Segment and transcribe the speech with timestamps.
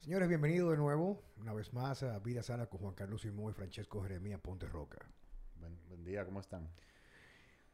[0.00, 3.54] Señores, bienvenidos de nuevo, una vez más a Vida Sana con Juan Carlos Simón y
[3.54, 4.98] Francesco Jeremía Ponte Roca.
[5.54, 6.68] Buen, buen día, ¿cómo están?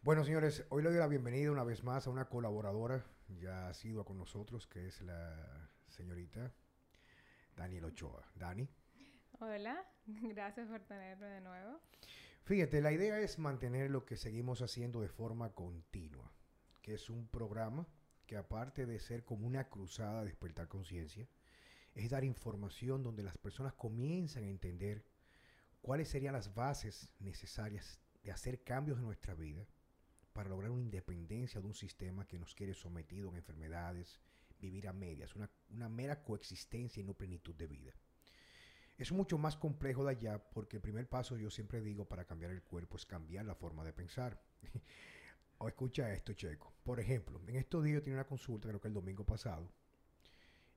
[0.02, 3.02] Bueno, señores, hoy le doy la bienvenida una vez más a una colaboradora,
[3.40, 6.52] ya ha sido con nosotros, que es la señorita
[7.56, 8.22] Daniel Ochoa.
[8.34, 8.68] Dani.
[9.40, 11.80] Hola, gracias por tenerme de nuevo.
[12.44, 16.30] Fíjate, la idea es mantener lo que seguimos haciendo de forma continua,
[16.86, 17.84] que es un programa
[18.26, 21.26] que aparte de ser como una cruzada de despertar conciencia,
[21.96, 25.04] es dar información donde las personas comienzan a entender
[25.82, 29.66] cuáles serían las bases necesarias de hacer cambios en nuestra vida
[30.32, 34.20] para lograr una independencia de un sistema que nos quiere sometido en enfermedades,
[34.60, 37.94] vivir a medias, una, una mera coexistencia y no plenitud de vida.
[38.96, 42.52] Es mucho más complejo de allá porque el primer paso, yo siempre digo, para cambiar
[42.52, 44.40] el cuerpo es cambiar la forma de pensar.
[45.58, 46.72] o escucha esto, Checo.
[46.84, 49.70] Por ejemplo, en estos días yo tenía una consulta, creo que el domingo pasado,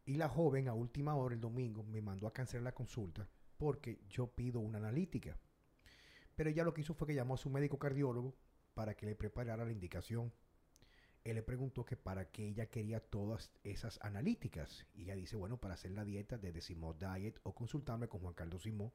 [0.05, 3.99] y la joven a última hora el domingo me mandó a cancelar la consulta porque
[4.09, 5.37] yo pido una analítica.
[6.35, 8.33] Pero ella lo que hizo fue que llamó a su médico cardiólogo
[8.73, 10.33] para que le preparara la indicación.
[11.25, 14.87] Él le preguntó que para qué ella quería todas esas analíticas.
[14.95, 18.33] Y ella dice, bueno, para hacer la dieta de Decimo Diet o consultarme con Juan
[18.33, 18.93] Carlos Simó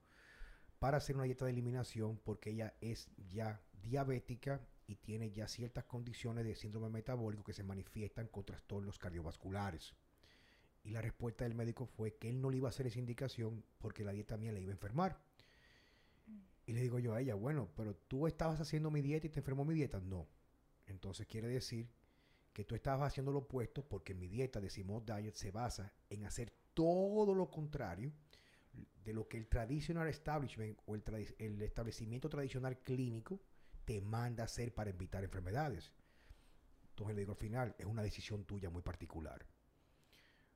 [0.79, 5.85] para hacer una dieta de eliminación porque ella es ya diabética y tiene ya ciertas
[5.85, 9.95] condiciones de síndrome metabólico que se manifiestan con trastornos cardiovasculares.
[10.83, 13.65] Y la respuesta del médico fue que él no le iba a hacer esa indicación
[13.79, 15.19] porque la dieta mía le iba a enfermar.
[16.67, 19.41] Y le digo yo a ella, bueno, pero tú estabas haciendo mi dieta y te
[19.41, 20.01] enfermó mi dieta.
[20.01, 20.27] No.
[20.87, 21.89] Entonces quiere decir
[22.53, 26.25] que tú estabas haciendo lo opuesto porque mi dieta de Simon Diet se basa en
[26.25, 28.13] hacer todo lo contrario
[29.05, 31.03] de lo que el traditional establishment o el,
[31.39, 33.41] el establecimiento tradicional clínico
[33.85, 35.93] te manda hacer para evitar enfermedades.
[36.91, 39.47] Entonces le digo al final, es una decisión tuya muy particular.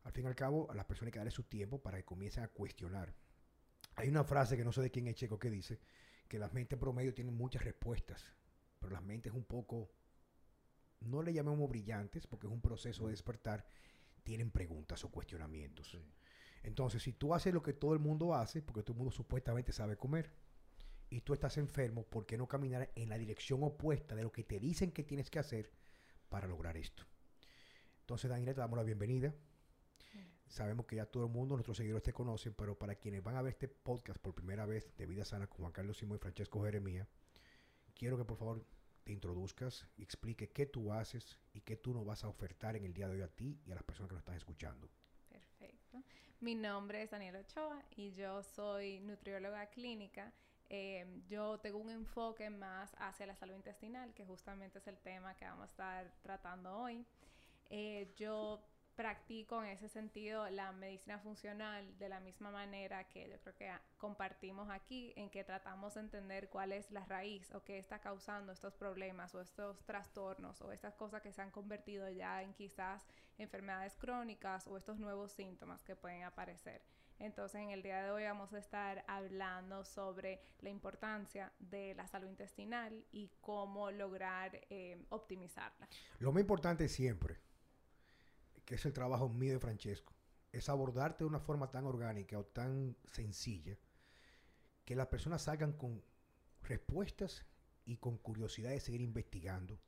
[0.05, 2.05] Al fin y al cabo, a las personas hay que darle su tiempo para que
[2.05, 3.15] comiencen a cuestionar.
[3.97, 5.81] Hay una frase que no sé de quién es checo que dice
[6.28, 8.22] que las mentes promedio tienen muchas respuestas,
[8.78, 9.91] pero las mentes un poco,
[11.00, 13.66] no le llamemos brillantes, porque es un proceso de despertar,
[14.22, 15.91] tienen preguntas o cuestionamientos.
[15.91, 15.99] Sí.
[16.62, 19.72] Entonces, si tú haces lo que todo el mundo hace, porque todo el mundo supuestamente
[19.72, 20.31] sabe comer,
[21.11, 24.45] y tú estás enfermo, ¿por qué no caminar en la dirección opuesta de lo que
[24.45, 25.71] te dicen que tienes que hacer
[26.29, 27.05] para lograr esto?
[28.01, 29.35] Entonces, Daniela, te damos la bienvenida.
[30.47, 33.43] Sabemos que ya todo el mundo, nuestros seguidores te conocen, pero para quienes van a
[33.43, 36.65] ver este podcast por primera vez de Vida Sana con Juan Carlos Simón y Francesco
[36.65, 37.07] Jeremía,
[37.95, 38.65] quiero que por favor
[39.05, 42.85] te introduzcas y explique qué tú haces y qué tú nos vas a ofertar en
[42.85, 44.89] el día de hoy a ti y a las personas que nos están escuchando.
[45.29, 46.03] Perfecto.
[46.41, 50.33] Mi nombre es Daniela Ochoa y yo soy nutrióloga clínica.
[50.71, 55.34] Eh, yo tengo un enfoque más hacia la salud intestinal, que justamente es el tema
[55.34, 57.06] que vamos a estar tratando hoy.
[57.71, 58.62] Eh, yo
[58.99, 63.73] practico en ese sentido la medicina funcional de la misma manera que yo creo que
[63.97, 68.51] compartimos aquí, en que tratamos de entender cuál es la raíz o qué está causando
[68.51, 73.07] estos problemas o estos trastornos o estas cosas que se han convertido ya en quizás
[73.39, 76.83] enfermedades crónicas o estos nuevos síntomas que pueden aparecer.
[77.19, 82.06] Entonces, en el día de hoy vamos a estar hablando sobre la importancia de la
[82.06, 85.89] salud intestinal y cómo lograr eh, optimizarla.
[86.21, 87.39] Lo más importante siempre
[88.69, 90.12] que es el trabajo mío de Francesco,
[90.53, 93.78] es abordarte de una forma tan orgánica o tan sencilla
[94.84, 96.05] que las personas salgan con
[96.61, 97.47] respuestas
[97.87, 99.81] y con curiosidad de seguir investigando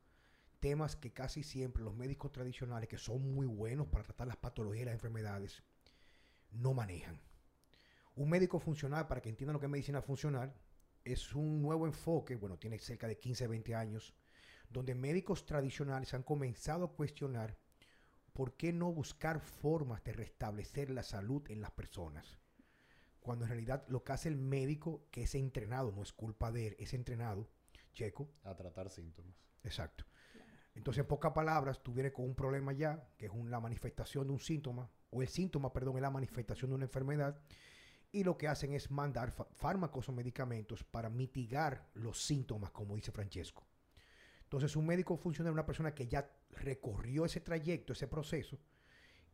[0.61, 4.85] temas que casi siempre los médicos tradicionales, que son muy buenos para tratar las patologías
[4.85, 5.63] y las enfermedades,
[6.53, 7.21] no manejan.
[8.17, 10.55] Un médico funcional, para que entiendan lo que es medicina funcional,
[11.05, 14.15] es un nuevo enfoque, bueno, tiene cerca de 15, 20 años,
[14.69, 17.57] donde médicos tradicionales han comenzado a cuestionar
[18.33, 22.39] ¿por qué no buscar formas de restablecer la salud en las personas?
[23.21, 26.69] Cuando en realidad lo que hace el médico, que es entrenado, no es culpa de
[26.69, 27.51] él, es entrenado,
[27.93, 28.31] checo.
[28.45, 29.37] A tratar síntomas.
[29.63, 30.05] Exacto.
[30.75, 34.33] Entonces, en pocas palabras, tú vienes con un problema ya, que es una manifestación de
[34.33, 37.39] un síntoma, o el síntoma, perdón, es la manifestación de una enfermedad,
[38.13, 43.13] y lo que hacen es mandar fármacos o medicamentos para mitigar los síntomas, como dice
[43.13, 43.65] Francesco.
[44.43, 48.59] Entonces, un médico funciona una persona que ya recorrió ese trayecto, ese proceso,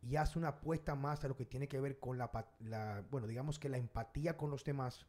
[0.01, 3.25] y hace una apuesta más a lo que tiene que ver con la, la, bueno,
[3.25, 5.07] digamos que la empatía con los demás,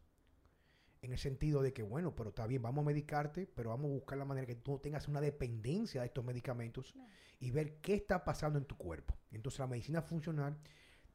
[1.03, 3.95] en el sentido de que, bueno, pero está bien, vamos a medicarte, pero vamos a
[3.95, 7.06] buscar la manera que tú no tengas una dependencia de estos medicamentos no.
[7.41, 9.17] y ver qué está pasando en tu cuerpo.
[9.31, 10.59] Entonces, la medicina funcional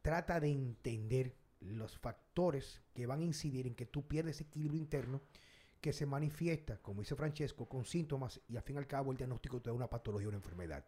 [0.02, 5.22] trata de entender los factores que van a incidir en que tú pierdes equilibrio interno
[5.80, 9.18] que se manifiesta, como dice Francesco, con síntomas y al fin y al cabo el
[9.18, 10.84] diagnóstico te da una patología, una enfermedad.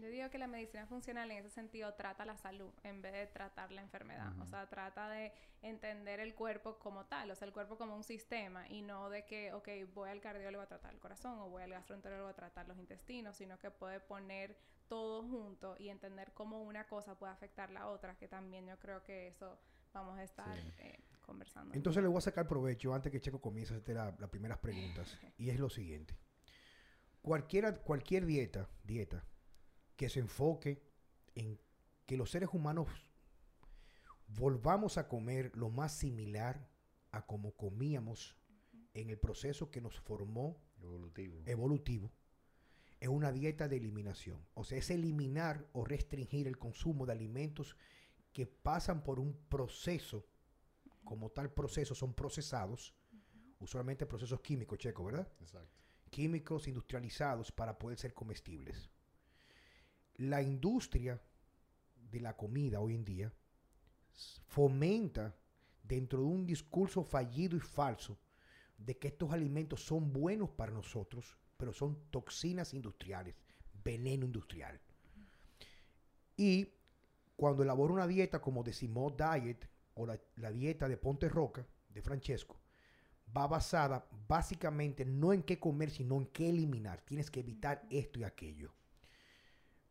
[0.00, 3.26] Yo digo que la medicina funcional en ese sentido trata la salud en vez de
[3.26, 4.38] tratar la enfermedad.
[4.40, 5.32] O sea, trata de
[5.62, 9.24] entender el cuerpo como tal, o sea, el cuerpo como un sistema y no de
[9.24, 12.68] que, ok, voy al cardiólogo a tratar el corazón o voy al gastroenterólogo a tratar
[12.68, 17.70] los intestinos, sino que puede poner todo junto y entender cómo una cosa puede afectar
[17.70, 19.58] la otra, que también yo creo que eso
[19.94, 21.74] vamos a estar eh, conversando.
[21.74, 25.18] Entonces le voy a sacar provecho antes que Checo comience a hacer las primeras preguntas.
[25.38, 26.14] y es lo siguiente.
[27.22, 29.24] Cualquiera, cualquier dieta, dieta
[29.96, 30.82] que se enfoque
[31.34, 31.58] en
[32.06, 32.88] que los seres humanos
[34.28, 36.68] volvamos a comer lo más similar
[37.12, 38.36] a como comíamos
[38.94, 41.42] en el proceso que nos formó evolutivo.
[41.46, 42.12] evolutivo
[43.00, 44.44] es una dieta de eliminación.
[44.54, 47.76] O sea, es eliminar o restringir el consumo de alimentos
[48.32, 50.26] que pasan por un proceso,
[51.04, 52.94] como tal proceso son procesados,
[53.60, 55.30] usualmente procesos químicos, checo, ¿verdad?
[55.40, 55.74] Exacto.
[56.10, 58.90] Químicos industrializados para poder ser comestibles.
[60.18, 61.20] La industria
[61.94, 63.32] de la comida hoy en día
[64.46, 65.34] fomenta
[65.82, 68.18] dentro de un discurso fallido y falso
[68.78, 73.34] de que estos alimentos son buenos para nosotros, pero son toxinas industriales,
[73.84, 74.80] veneno industrial.
[76.36, 76.68] Y
[77.36, 82.02] cuando elabora una dieta como Decimo Diet o la, la, dieta de Ponte Roca de
[82.02, 82.60] Francesco,
[83.34, 87.00] va basada básicamente no en qué comer, sino en qué eliminar.
[87.02, 88.72] Tienes que evitar esto y aquello.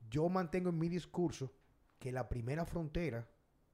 [0.09, 1.53] Yo mantengo en mi discurso
[1.99, 3.27] que la primera frontera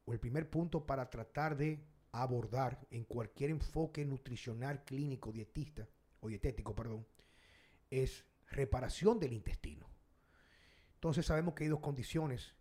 [0.05, 5.87] o el primer punto para tratar de abordar en cualquier enfoque nutricional, clínico, dietista
[6.19, 7.05] o dietético, perdón,
[7.89, 9.87] es reparación del intestino.
[10.95, 12.53] Entonces sabemos que hay dos condiciones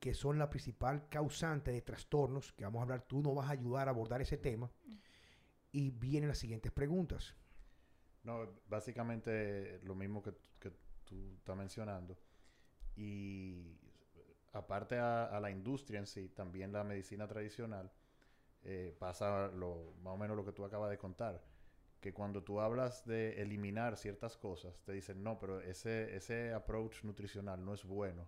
[0.00, 3.52] que son la principal causante de trastornos, que vamos a hablar, tú nos vas a
[3.52, 4.70] ayudar a abordar ese tema.
[5.70, 7.36] Y vienen las siguientes preguntas.
[8.24, 10.72] No, básicamente lo mismo que, que
[11.04, 12.18] tú estás mencionando.
[12.96, 13.78] Y
[14.52, 17.90] aparte a, a, la industria en sí, también la medicina tradicional,
[18.64, 21.42] eh, pasa lo, más o menos lo que tú acabas de contar
[22.02, 27.04] que cuando tú hablas de eliminar ciertas cosas, te dicen, no, pero ese, ese approach
[27.04, 28.26] nutricional no es bueno,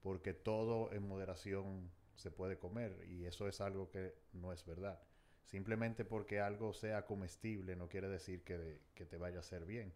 [0.00, 4.98] porque todo en moderación se puede comer y eso es algo que no es verdad.
[5.44, 9.92] Simplemente porque algo sea comestible no quiere decir que, que te vaya a hacer bien.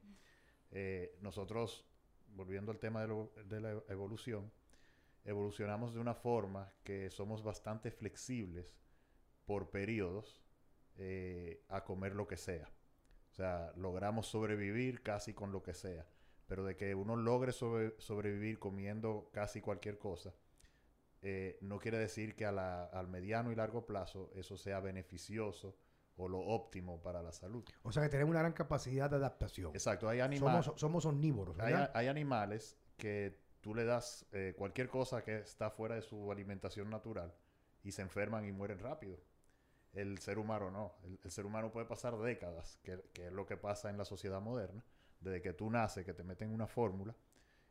[0.70, 1.86] Eh, nosotros,
[2.34, 4.50] volviendo al tema de, lo, de la evolución,
[5.24, 8.76] evolucionamos de una forma que somos bastante flexibles
[9.46, 10.42] por periodos
[10.96, 12.68] eh, a comer lo que sea.
[13.30, 16.06] O sea, logramos sobrevivir casi con lo que sea.
[16.46, 20.34] Pero de que uno logre sobrevivir comiendo casi cualquier cosa,
[21.22, 25.74] eh, no quiere decir que a la, al mediano y largo plazo eso sea beneficioso
[26.16, 27.64] o lo óptimo para la salud.
[27.82, 29.72] O sea que tenemos una gran capacidad de adaptación.
[29.74, 30.64] Exacto, hay animales.
[30.64, 31.58] Somos, somos omnívoros.
[31.58, 36.30] Hay, hay, animales que tú le das eh, cualquier cosa que está fuera de su
[36.30, 37.34] alimentación natural
[37.82, 39.18] y se enferman y mueren rápido.
[39.92, 40.94] El ser humano no.
[41.22, 44.40] El, ser humano puede pasar décadas, que, que, es lo que pasa en la sociedad
[44.40, 44.84] moderna,
[45.20, 47.14] desde que tú naces, que te meten una fórmula,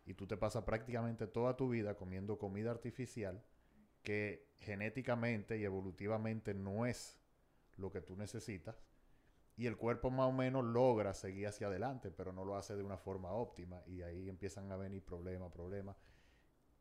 [0.06, 3.44] y tú te pasas prácticamente toda tu vida comiendo comida artificial
[4.04, 7.18] que genéticamente y evolutivamente no es
[7.78, 8.76] lo que tú necesitas.
[9.56, 12.84] Y el cuerpo más o menos logra seguir hacia adelante, pero no lo hace de
[12.84, 13.84] una forma óptima.
[13.86, 15.96] Y ahí empiezan a venir problemas, problemas.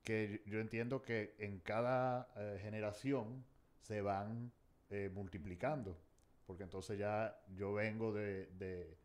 [0.03, 3.45] Que yo entiendo que en cada eh, generación
[3.83, 4.53] se van
[4.89, 5.99] eh, multiplicando.
[6.47, 8.97] Porque entonces ya yo vengo de, de,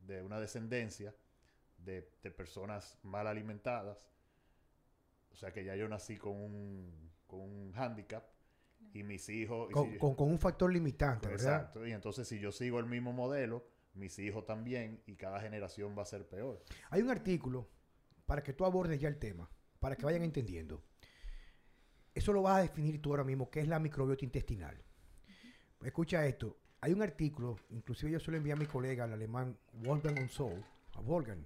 [0.00, 1.14] de, una descendencia
[1.78, 2.02] de,
[2.36, 4.10] personas mal alimentadas.
[5.32, 8.24] O sea que ya yo nací con un, con un hándicap
[8.94, 9.70] y mis hijos...
[9.70, 11.56] Con, si, con, con, un factor limitante, ¿verdad?
[11.56, 11.86] Exacto.
[11.86, 16.02] Y entonces si yo sigo el mismo modelo, mis hijos también y cada generación va
[16.02, 16.62] a ser peor.
[16.90, 17.68] Hay un artículo
[18.24, 20.82] para que tú abordes ya el tema, para que vayan entendiendo.
[22.14, 24.80] Eso lo vas a definir tú ahora mismo, que es la microbiota intestinal.
[25.82, 26.56] Escucha esto.
[26.80, 30.64] Hay un artículo, inclusive yo se lo envié a mi colega, el alemán Wolfgang Onsol,
[30.92, 31.44] a Wolfgang.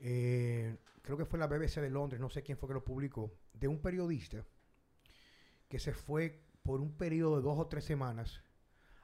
[0.00, 3.32] Eh, creo que fue la BBC de Londres, no sé quién fue que lo publicó,
[3.54, 4.44] de un periodista
[5.68, 8.42] que se fue por un periodo de dos o tres semanas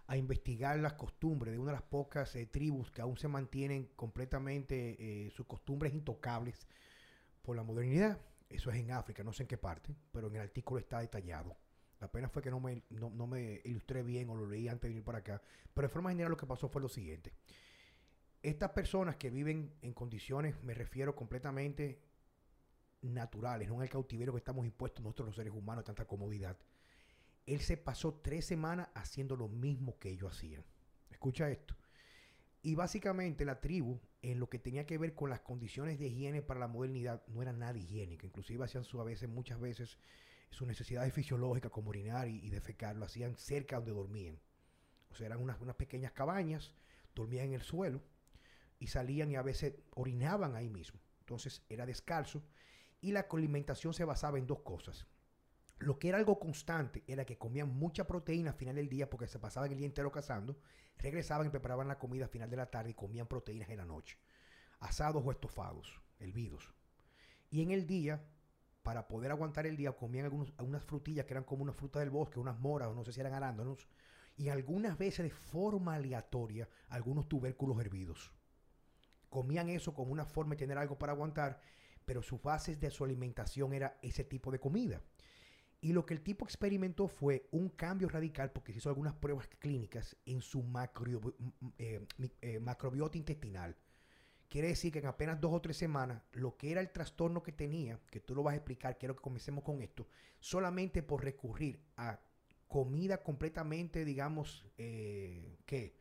[0.06, 3.90] a investigar las costumbres de una de las pocas eh, tribus que aún se mantienen
[3.96, 6.66] completamente eh, sus costumbres intocables
[7.42, 8.20] por la modernidad.
[8.48, 11.56] Eso es en África, no sé en qué parte, pero en el artículo está detallado.
[11.98, 14.82] La pena fue que no me, no, no me ilustré bien o lo leí antes
[14.82, 15.42] de venir para acá.
[15.72, 17.32] Pero de forma general lo que pasó fue lo siguiente.
[18.42, 22.00] Estas personas que viven en condiciones, me refiero completamente
[23.02, 26.56] naturales, no en el cautiverio que estamos impuestos nosotros los seres humanos, tanta comodidad.
[27.46, 30.64] Él se pasó tres semanas haciendo lo mismo que ellos hacían.
[31.10, 31.76] Escucha esto.
[32.62, 36.42] Y básicamente la tribu, en lo que tenía que ver con las condiciones de higiene
[36.42, 38.26] para la modernidad, no era nada higiénica.
[38.26, 39.98] Inclusive hacían su, a veces, muchas veces,
[40.50, 44.40] sus necesidades fisiológicas como orinar y, y defecar, lo hacían cerca donde dormían.
[45.10, 46.74] O sea, eran unas, unas pequeñas cabañas,
[47.14, 48.02] dormían en el suelo
[48.78, 51.00] y salían y a veces orinaban ahí mismo.
[51.20, 52.42] Entonces era descalzo
[53.00, 55.06] y la alimentación se basaba en dos cosas.
[55.78, 59.26] Lo que era algo constante era que comían mucha proteína al final del día porque
[59.26, 60.58] se pasaban el día entero cazando,
[60.98, 63.84] regresaban y preparaban la comida al final de la tarde y comían proteínas en la
[63.84, 64.16] noche,
[64.80, 66.72] asados o estofados, hervidos.
[67.50, 68.24] Y en el día,
[68.82, 72.10] para poder aguantar el día, comían algunos, algunas frutillas que eran como unas frutas del
[72.10, 73.86] bosque, unas moras o no sé si eran arándanos,
[74.36, 78.32] y algunas veces de forma aleatoria algunos tubérculos hervidos.
[79.28, 81.60] Comían eso como una forma de tener algo para aguantar,
[82.04, 85.02] pero sus bases de su alimentación era ese tipo de comida.
[85.80, 89.46] Y lo que el tipo experimentó fue un cambio radical porque se hizo algunas pruebas
[89.58, 91.34] clínicas en su macro,
[91.78, 92.06] eh,
[92.40, 93.76] eh, macrobiota intestinal.
[94.48, 97.52] Quiere decir que en apenas dos o tres semanas, lo que era el trastorno que
[97.52, 100.06] tenía, que tú lo vas a explicar, quiero que comencemos con esto,
[100.38, 102.20] solamente por recurrir a
[102.68, 105.98] comida completamente, digamos, eh, ¿qué?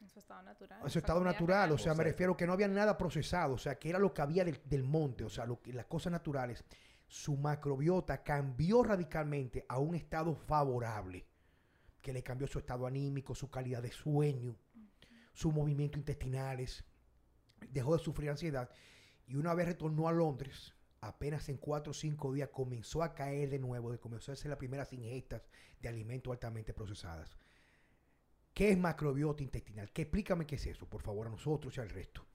[0.00, 0.80] En su estado natural.
[0.84, 3.78] En su estado natural, o sea, me refiero que no había nada procesado, o sea,
[3.78, 6.64] que era lo que había del, del monte, o sea, lo que- las cosas naturales.
[7.08, 11.26] Su macrobiota cambió radicalmente a un estado favorable,
[12.02, 14.54] que le cambió su estado anímico, su calidad de sueño,
[15.32, 16.84] sus movimientos intestinales,
[17.70, 18.70] dejó de sufrir ansiedad
[19.26, 23.48] y una vez retornó a Londres, apenas en cuatro o cinco días comenzó a caer
[23.50, 25.42] de nuevo, de comenzó a hacer las primeras ingestas
[25.80, 27.38] de alimentos altamente procesadas.
[28.52, 29.90] ¿Qué es macrobiota intestinal?
[29.92, 32.27] ¿Qué, explícame qué es eso, por favor, a nosotros y al resto.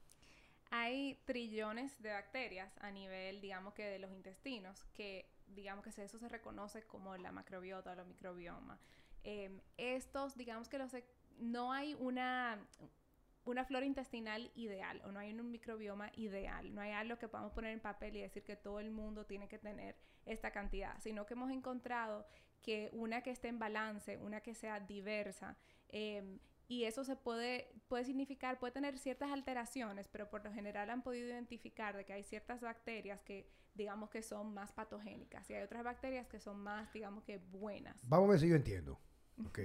[1.24, 6.28] Trillones de bacterias a nivel, digamos que de los intestinos, que digamos que eso se
[6.28, 8.78] reconoce como la macrobiota o la microbioma.
[9.22, 11.06] Em, estos, digamos que los, e-
[11.38, 12.58] no hay una,
[13.46, 16.74] una flora intestinal ideal o no hay un microbioma ideal.
[16.74, 19.48] No hay algo que podamos poner en papel y decir que todo el mundo tiene
[19.48, 22.26] que tener esta cantidad, sino que hemos encontrado
[22.60, 25.56] que una que esté en balance, una que sea diversa,
[25.88, 30.90] em, y eso se puede, puede significar, puede tener ciertas alteraciones, pero por lo general
[30.90, 35.54] han podido identificar de que hay ciertas bacterias que digamos que son más patogénicas y
[35.54, 37.96] hay otras bacterias que son más, digamos que buenas.
[38.08, 38.98] Vamos a ver si yo entiendo.
[39.46, 39.60] Ok.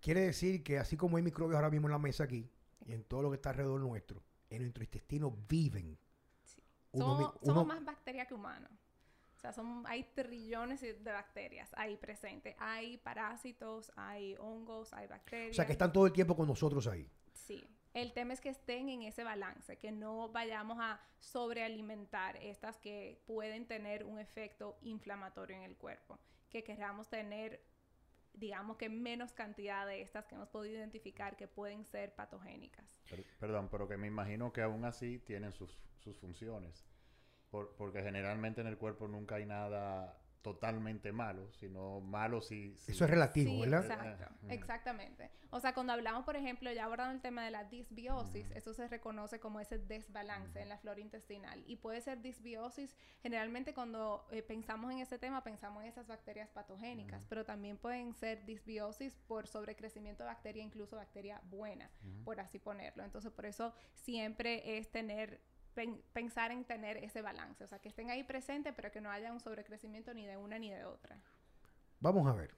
[0.00, 2.48] Quiere decir que así como hay microbios ahora mismo en la mesa aquí
[2.86, 5.98] y en todo lo que está alrededor nuestro, en nuestro intestino viven.
[6.44, 6.62] Sí.
[6.94, 8.70] Somos, más bacterias que humanos.
[9.40, 12.54] O sea, son, hay trillones de bacterias ahí presentes.
[12.58, 15.52] Hay parásitos, hay hongos, hay bacterias.
[15.52, 17.10] O sea, que están todo el tiempo con nosotros ahí.
[17.32, 17.64] Sí.
[17.94, 23.22] El tema es que estén en ese balance, que no vayamos a sobrealimentar estas que
[23.26, 26.18] pueden tener un efecto inflamatorio en el cuerpo.
[26.50, 27.64] Que queramos tener,
[28.34, 33.00] digamos que menos cantidad de estas que hemos podido identificar que pueden ser patogénicas.
[33.08, 36.84] Per- perdón, pero que me imagino que aún así tienen sus, sus funciones.
[37.50, 42.74] Por- porque generalmente en el cuerpo nunca hay nada totalmente malo, sino malo si...
[42.78, 43.84] si- Eso es relativo, Sí, ¿verdad?
[43.84, 45.30] exacto, Eh, exactamente.
[45.50, 48.88] O sea, cuando hablamos, por ejemplo, ya abordando el tema de la disbiosis, eso se
[48.88, 51.62] reconoce como ese desbalance en la flora intestinal.
[51.66, 56.48] Y puede ser disbiosis, generalmente cuando eh, pensamos en ese tema, pensamos en esas bacterias
[56.48, 61.90] patogénicas, pero también pueden ser disbiosis por sobrecrecimiento de bacteria, incluso bacteria buena,
[62.24, 63.04] por así ponerlo.
[63.04, 65.42] Entonces, por eso siempre es tener
[65.80, 69.10] pen- pensar en tener ese balance, o sea, que estén ahí presentes, pero que no
[69.10, 71.18] haya un sobrecrecimiento ni de una ni de otra.
[72.00, 72.54] Vamos a ver.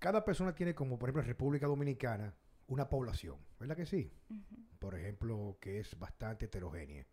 [0.00, 2.34] Cada persona tiene como, por ejemplo, en República Dominicana,
[2.66, 4.10] una población, ¿verdad que sí?
[4.80, 7.06] Por ejemplo, que es bastante heterogénea.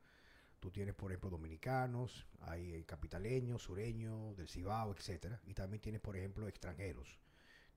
[0.60, 5.40] Tú tienes, por ejemplo, dominicanos, hay eh, capitaleños, sureños, del Cibao, etcétera.
[5.46, 7.20] Y también tienes, por ejemplo, extranjeros.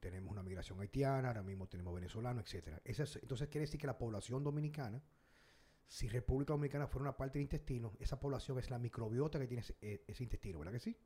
[0.01, 2.81] Tenemos una migración haitiana, ahora mismo tenemos venezolanos, etcétera.
[2.85, 5.03] Esa es- entonces quiere decir que la población dominicana,
[5.87, 9.61] si República Dominicana fuera una parte del intestino, esa población es la microbiota que tiene
[9.61, 10.97] ese, eh, ese intestino, ¿verdad que sí?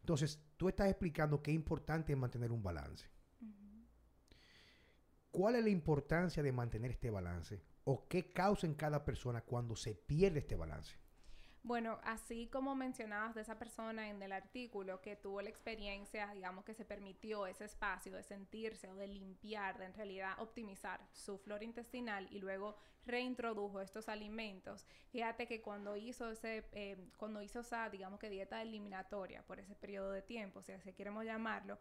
[0.00, 3.06] Entonces, tú estás explicando que es importante mantener un balance.
[5.30, 7.62] ¿Cuál es la importancia de mantener este balance?
[7.84, 10.96] ¿O qué causa en cada persona cuando se pierde este balance?
[11.62, 16.64] Bueno, así como mencionabas de esa persona en el artículo que tuvo la experiencia, digamos
[16.64, 21.38] que se permitió ese espacio de sentirse o de limpiar, de en realidad optimizar su
[21.38, 24.86] flora intestinal y luego reintrodujo estos alimentos.
[25.10, 29.74] Fíjate que cuando hizo ese, eh, cuando hizo esa, digamos que dieta eliminatoria por ese
[29.74, 31.78] periodo de tiempo, si así queremos llamarlo,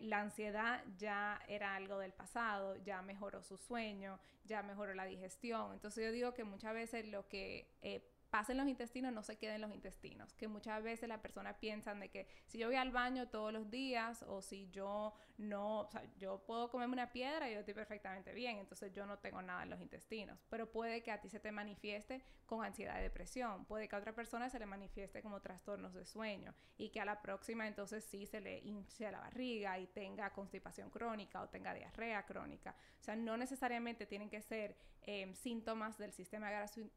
[0.00, 5.72] la ansiedad ya era algo del pasado, ya mejoró su sueño, ya mejoró la digestión.
[5.72, 9.36] Entonces yo digo que muchas veces lo que eh, pase en los intestinos no se
[9.36, 10.34] quede en los intestinos.
[10.34, 13.70] Que muchas veces las personas piensan de que si yo voy al baño todos los
[13.70, 17.74] días o si yo no, o sea, yo puedo comerme una piedra y yo estoy
[17.74, 20.44] perfectamente bien, entonces yo no tengo nada en los intestinos.
[20.50, 24.00] Pero puede que a ti se te manifieste con ansiedad y depresión, puede que a
[24.00, 28.04] otra persona se le manifieste como trastornos de sueño y que a la próxima entonces
[28.04, 32.74] sí se le hinche la barriga y tenga constipación crónica o tenga diarrea crónica.
[32.98, 36.50] O sea, no necesariamente tienen que ser em, síntomas del sistema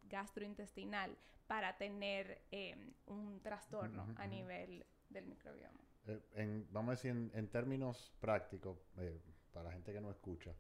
[0.04, 1.16] gastrointestinal
[1.48, 5.80] para tener em, un trastorno a nivel del microbioma.
[6.08, 10.54] Eh, vamos a decir, en, términos prácticos, eh, para la gente que no escucha,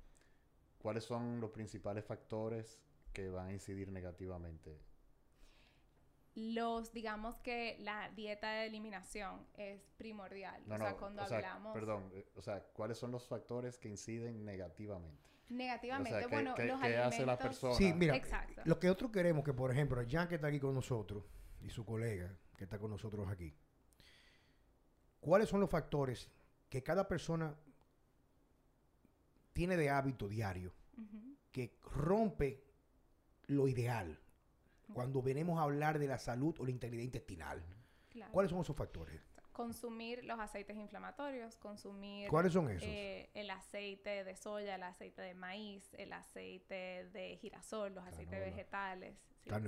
[0.77, 2.79] ¿cuáles son los principales factores
[3.13, 4.79] que van a incidir negativamente?
[6.35, 10.61] Los, digamos que la dieta de eliminación es primordial.
[10.69, 11.73] o sea, cuando hablamos...
[11.73, 15.27] perdón, eh, o sea, ¿cuáles son los factores que inciden negativamente?
[15.49, 17.73] Negativamente, bueno, los ¿qué hace la persona?
[17.75, 18.61] Sí, mira, Exacto.
[18.65, 21.23] lo que nosotros queremos que, por ejemplo, Jan que está aquí con nosotros
[21.61, 23.55] y su colega que está con nosotros aquí,
[25.19, 26.29] ¿cuáles son los factores
[26.69, 27.55] que cada persona
[29.53, 30.73] tiene de hábito diario
[31.51, 32.63] que rompe
[33.47, 34.19] lo ideal
[34.93, 37.63] cuando venimos a hablar de la salud o la integridad intestinal?
[38.31, 39.21] ¿Cuáles son esos factores?
[39.57, 42.29] Consumir los aceites inflamatorios, consumir...
[42.29, 42.87] ¿Cuáles son esos?
[42.87, 48.39] Eh, el aceite de soya, el aceite de maíz, el aceite de girasol, los aceites
[48.39, 49.17] vegetales.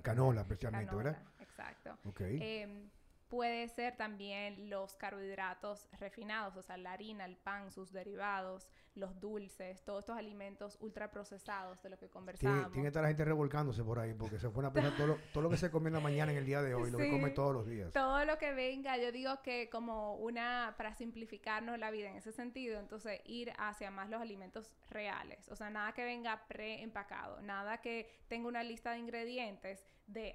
[0.03, 1.17] canola, especialmente, ¿verdad?
[1.39, 1.97] Exacto.
[2.19, 2.87] Em,
[3.29, 9.19] puede ser también los carbohidratos refinados, o sea, la harina, el pan, sus derivados, los
[9.19, 12.71] dulces, todos estos alimentos ultraprocesados de lo que conversamos.
[12.71, 15.17] Tiene, que estar la gente revolcándose por ahí, porque se pone a pensar todo lo,
[15.31, 17.09] todo lo que se come en la mañana en el día de hoy, lo que
[17.09, 17.93] come todos los días.
[17.93, 22.31] Todo lo que venga, yo digo que como una, para simplificarnos la vida en ese
[22.31, 27.79] sentido, entonces ir hacia más los alimentos reales, o sea, nada que venga preempacado, nada
[27.79, 30.33] que tenga una lista de ingredientes de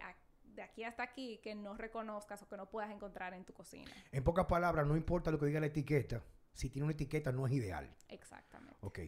[0.55, 3.91] de aquí hasta aquí que no reconozcas o que no puedas encontrar en tu cocina.
[4.13, 7.47] En pocas palabras, no importa lo que diga la etiqueta, si tiene una etiqueta no
[7.47, 7.95] es ideal.
[8.09, 8.77] Exactamente.
[8.81, 9.01] Ok.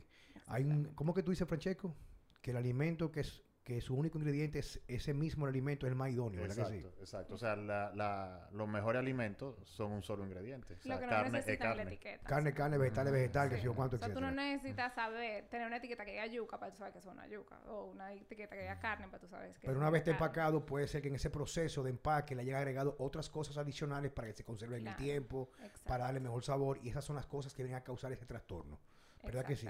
[0.46, 1.94] Hay un, ¿Cómo que tú dices, Francesco?
[2.42, 5.96] Que el alimento que es que su único ingrediente es ese mismo alimento, es el
[5.96, 7.00] más idóneo, ¿verdad exacto, que sí?
[7.00, 10.75] Exacto, o sea, la, la, los mejores alimentos son un solo ingrediente.
[10.75, 11.84] O sea, Lo que no carne, es carne.
[11.84, 14.95] La etiqueta, carne, carne, vegetales, vegetal, que sé yo cuánto, O sea, tú no necesitas
[14.95, 17.86] saber, tener una etiqueta que diga yuca para tú saber que es una yuca, o
[17.86, 20.86] una etiqueta que diga carne para tú saber que Pero una vez está empacado, puede
[20.86, 24.34] ser que en ese proceso de empaque le haya agregado otras cosas adicionales para que
[24.34, 25.50] se conserve en el tiempo,
[25.84, 28.78] para darle mejor sabor, y esas son las cosas que vienen a causar ese trastorno.
[29.25, 29.67] ¿Verdad que sí?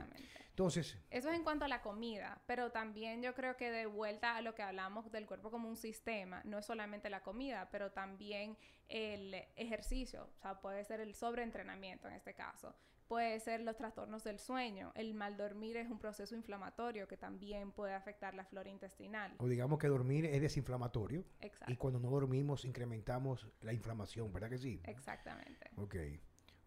[0.57, 0.97] Entonces...
[1.11, 4.41] Eso es en cuanto a la comida, pero también yo creo que de vuelta a
[4.41, 8.57] lo que hablamos del cuerpo como un sistema, no es solamente la comida, pero también
[8.89, 12.75] el ejercicio, o sea, puede ser el sobreentrenamiento en este caso,
[13.07, 17.71] puede ser los trastornos del sueño, el mal dormir es un proceso inflamatorio que también
[17.71, 19.35] puede afectar la flora intestinal.
[19.37, 21.23] O digamos que dormir es desinflamatorio.
[21.41, 21.71] Exacto.
[21.71, 24.81] Y cuando no dormimos incrementamos la inflamación, ¿verdad que sí?
[24.85, 25.71] Exactamente.
[25.77, 25.97] Ok.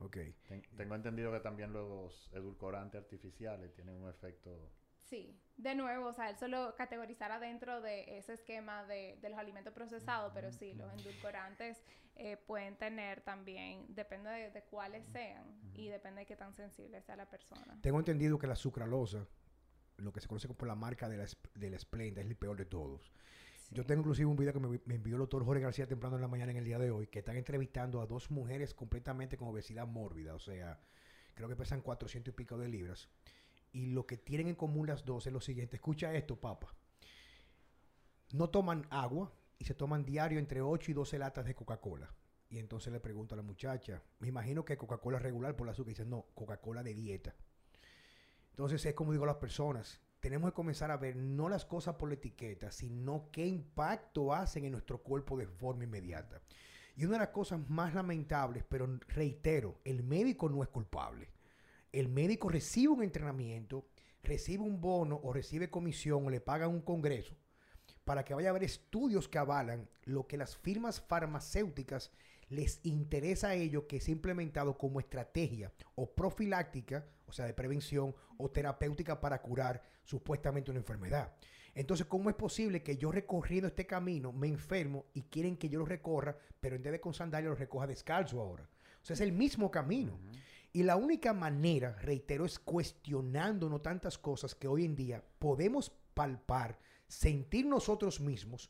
[0.01, 0.33] Okay.
[0.77, 4.71] tengo entendido que también los edulcorantes artificiales tienen un efecto.
[5.01, 9.39] Sí, de nuevo, o sea, él solo categorizará dentro de ese esquema de, de los
[9.39, 11.83] alimentos procesados, pero sí, los edulcorantes
[12.15, 17.15] eh, pueden tener también, depende de, cuáles sean y depende de qué tan sensible sea
[17.15, 17.79] la persona.
[17.81, 19.25] Tengo entendido que la sucralosa,
[19.97, 22.57] lo que se conoce como la marca de la, de la Splenda, es el peor
[22.57, 23.11] de todos.
[23.71, 26.27] Yo tengo inclusive un video que me, envió el doctor Jorge García temprano en la
[26.27, 29.87] mañana en el día de hoy, que están entrevistando a dos mujeres completamente con obesidad
[29.87, 30.79] mórbida, o sea,
[31.35, 33.09] creo que pesan 400 y pico de libras.
[33.71, 36.73] Y lo que tienen en común las dos es lo siguiente, escucha esto, papa.
[38.31, 42.11] No toman agua y se toman diario entre 8 y 12 latas de Coca-Cola.
[42.49, 45.91] Y entonces le pregunto a la muchacha, me imagino que Coca-Cola regular por la azúcar.
[45.91, 47.35] Y dice, no, Coca-Cola de dieta.
[48.49, 51.95] Entonces es como digo a las personas, tenemos que comenzar a ver no las cosas
[51.95, 56.41] por la etiqueta, sino qué impacto hacen en nuestro cuerpo de forma inmediata.
[56.95, 61.29] Y una de las cosas más lamentables, pero reitero, el médico no es culpable.
[61.91, 63.87] El médico recibe un entrenamiento,
[64.23, 67.35] recibe un bono o recibe comisión o le pagan un congreso
[68.09, 72.11] para que vaya a ver estudios que avalan lo que las firmas farmacéuticas
[72.49, 78.13] les interesa a ellos que es implementado como estrategia o profiláctica, o sea, de prevención
[78.37, 81.33] o terapéutica para curar supuestamente una enfermedad.
[81.75, 85.79] Entonces, ¿cómo es posible que yo recorriendo este camino me enfermo y quieren que yo
[85.79, 88.67] lo recorra, pero en vez de con sandalias lo recoja descalzo ahora?
[89.01, 90.19] O sea, es el mismo camino.
[90.73, 95.91] Y la única manera, reitero, es cuestionando no tantas cosas que hoy en día podemos
[96.13, 98.69] palpar, sentir nosotros mismos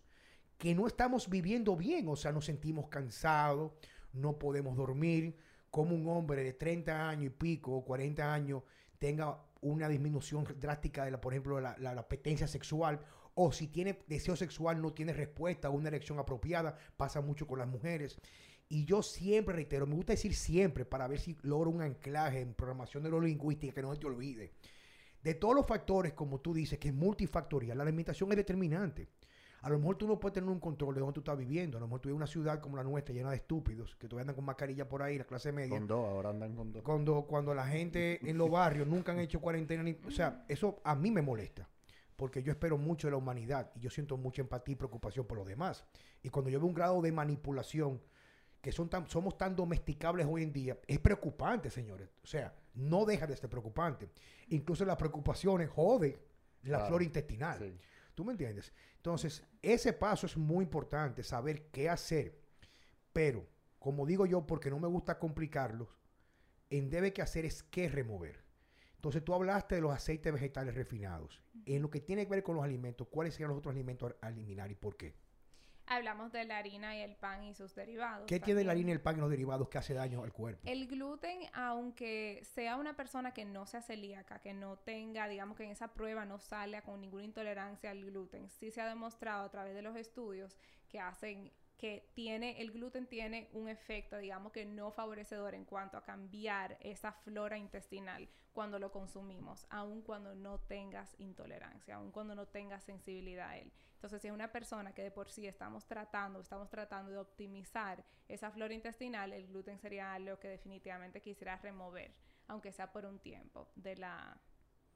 [0.57, 3.71] que no estamos viviendo bien, o sea, nos sentimos cansados,
[4.11, 5.37] no podemos dormir,
[5.69, 8.63] como un hombre de 30 años y pico o 40 años
[8.97, 12.99] tenga una disminución drástica de la, por ejemplo, la, la, apetencia sexual,
[13.35, 17.59] O si tiene deseo sexual, no tiene respuesta o una erección apropiada, pasa mucho con
[17.59, 18.19] las mujeres.
[18.67, 22.53] Y yo siempre reitero, me gusta decir siempre para ver si logro un anclaje en
[22.53, 24.51] programación neurolingüística que no se te olvide.
[25.23, 29.07] De todos los factores, como tú dices, que es multifactorial, la alimentación es determinante.
[29.61, 31.77] A lo mejor tú no puedes tener un control de dónde tú estás viviendo.
[31.77, 34.07] A lo mejor tú vives en una ciudad como la nuestra, llena de estúpidos, que
[34.07, 35.77] todavía andan con mascarilla por ahí, la clase media.
[35.77, 36.81] Con dos, ahora andan con dos.
[36.83, 39.83] Cuando, cuando la gente en los barrios nunca han hecho cuarentena.
[39.83, 41.67] Ni, o sea, eso a mí me molesta.
[42.15, 45.37] Porque yo espero mucho de la humanidad y yo siento mucha empatía y preocupación por
[45.37, 45.85] los demás.
[46.21, 48.01] Y cuando yo veo un grado de manipulación
[48.61, 52.09] que son tan, somos tan domesticables hoy en día, es preocupante, señores.
[52.21, 54.09] O sea, no deja de ser preocupante.
[54.49, 56.19] Incluso las preocupaciones jode
[56.63, 57.57] la Claro, flora intestinal.
[57.57, 57.73] sí.
[58.19, 58.73] ¿Tú me entiendes?
[58.97, 62.37] Entonces, ese paso es muy importante, saber qué hacer.
[63.13, 63.47] Pero,
[63.79, 65.87] como digo yo, porque no me gusta complicarlos,
[66.69, 68.43] en debe que hacer es qué remover.
[68.95, 71.41] Entonces, tú hablaste de los aceites vegetales refinados.
[71.65, 74.27] En lo que tiene que ver con los alimentos, ¿cuáles serían los otros alimentos a
[74.27, 75.15] eliminar y por qué?
[75.91, 78.27] Hablamos de la harina y el pan y sus derivados.
[78.27, 80.61] ¿Qué tiene la harina, el pan y los derivados que hace daño al cuerpo?
[80.65, 85.63] El gluten, aunque sea una persona que no sea celíaca, que no tenga, digamos que
[85.63, 89.49] en esa prueba no salga con ninguna intolerancia al gluten, sí se ha demostrado a
[89.49, 90.55] través de los estudios
[90.89, 95.97] que hacen que tiene el gluten tiene un efecto, digamos que no favorecedor en cuanto
[95.97, 102.35] a cambiar esa flora intestinal cuando lo consumimos, aun cuando no tengas intolerancia, aun cuando
[102.35, 103.71] no tengas sensibilidad a él.
[103.93, 108.03] Entonces, si es una persona que de por sí estamos tratando, estamos tratando de optimizar
[108.27, 112.13] esa flora intestinal, el gluten sería algo que definitivamente quisiera remover,
[112.47, 114.37] aunque sea por un tiempo de la,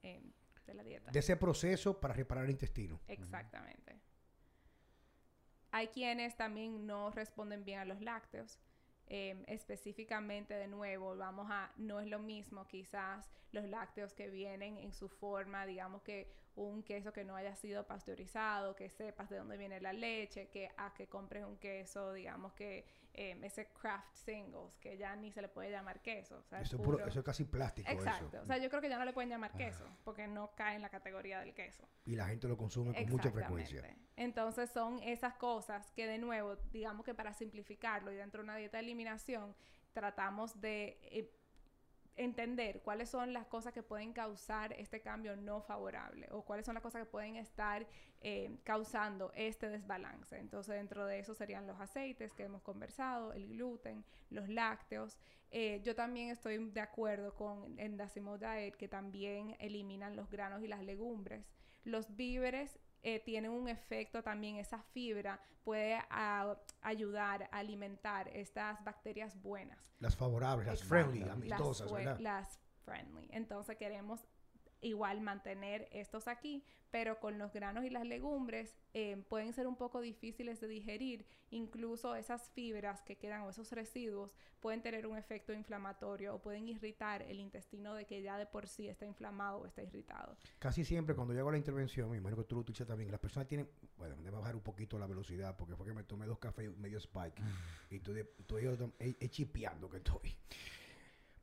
[0.02, 0.22] eh,
[0.66, 1.12] de la dieta.
[1.12, 3.00] De ese proceso para reparar el intestino.
[3.08, 4.02] Exactamente.
[5.74, 8.60] Hay quienes también no responden bien a los lácteos.
[9.08, 14.78] Eh, específicamente, de nuevo, vamos a, no es lo mismo quizás los lácteos que vienen
[14.78, 19.38] en su forma, digamos que un queso que no haya sido pasteurizado, que sepas de
[19.38, 22.86] dónde viene la leche, que a que compres un queso, digamos que
[23.16, 26.38] eh, ese craft singles, que ya ni se le puede llamar queso.
[26.38, 27.90] o sea, es Eso es, puro- puro- eso es casi plástico.
[27.92, 28.28] Exacto.
[28.38, 28.42] Eso.
[28.44, 30.82] O sea, yo creo que ya no le pueden llamar queso, porque no cae en
[30.84, 31.88] la categoría del queso.
[32.06, 33.96] y la gente lo consume con mucha frecuencia.
[34.16, 38.56] Entonces son esas cosas que de nuevo, digamos que para simplificarlo y dentro de una
[38.58, 39.56] dieta de eliminación,
[39.92, 41.32] tratamos de eh,
[42.16, 46.76] entender cuáles son las cosas que pueden causar este cambio no favorable o cuáles son
[46.76, 47.88] las cosas que pueden estar
[48.22, 50.38] eh, causando este desbalance.
[50.38, 55.18] Entonces dentro de eso serían los aceites que hemos conversado, el gluten, los lácteos.
[55.50, 60.68] Eh, yo también estoy de acuerdo con Endacimo Diet que también eliminan los granos y
[60.68, 61.46] las legumbres.
[61.84, 68.84] Los víveres eh, tienen un efecto también, esa fibra puede a- ayudar a alimentar estas
[68.84, 69.94] bacterias buenas.
[70.00, 72.20] Las favorables, las friendly, amistosas, las, ¿verdad?
[72.20, 73.30] las friendly.
[73.32, 74.26] Entonces queremos
[74.84, 79.76] igual mantener estos aquí, pero con los granos y las legumbres eh, pueden ser un
[79.76, 81.26] poco difíciles de digerir.
[81.50, 86.68] Incluso esas fibras que quedan o esos residuos pueden tener un efecto inflamatorio o pueden
[86.68, 90.38] irritar el intestino de que ya de por sí está inflamado o está irritado.
[90.60, 93.20] Casi siempre cuando yo hago la intervención, me imagino que tú lo escuchas también, las
[93.20, 93.68] personas tienen,
[93.98, 96.80] bueno, déjame bajar un poquito la velocidad porque fue que me tomé dos cafés y
[96.80, 97.42] medio spike
[97.90, 98.66] y estoy, de- estoy
[99.00, 100.36] eh, eh, chipeando que estoy.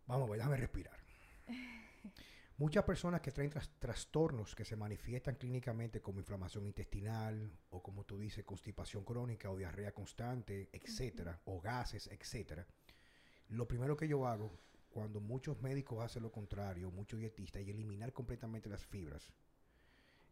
[0.07, 0.99] Vamos ver, déjame respirar.
[2.61, 8.05] Muchas personas que traen tras- trastornos que se manifiestan clínicamente como inflamación intestinal o como
[8.05, 12.67] tú dices, constipación crónica o diarrea constante, etcétera, o gases, etcétera.
[13.49, 14.51] Lo primero que yo hago
[14.91, 19.33] cuando muchos médicos hacen lo contrario, muchos dietistas, y eliminar completamente las fibras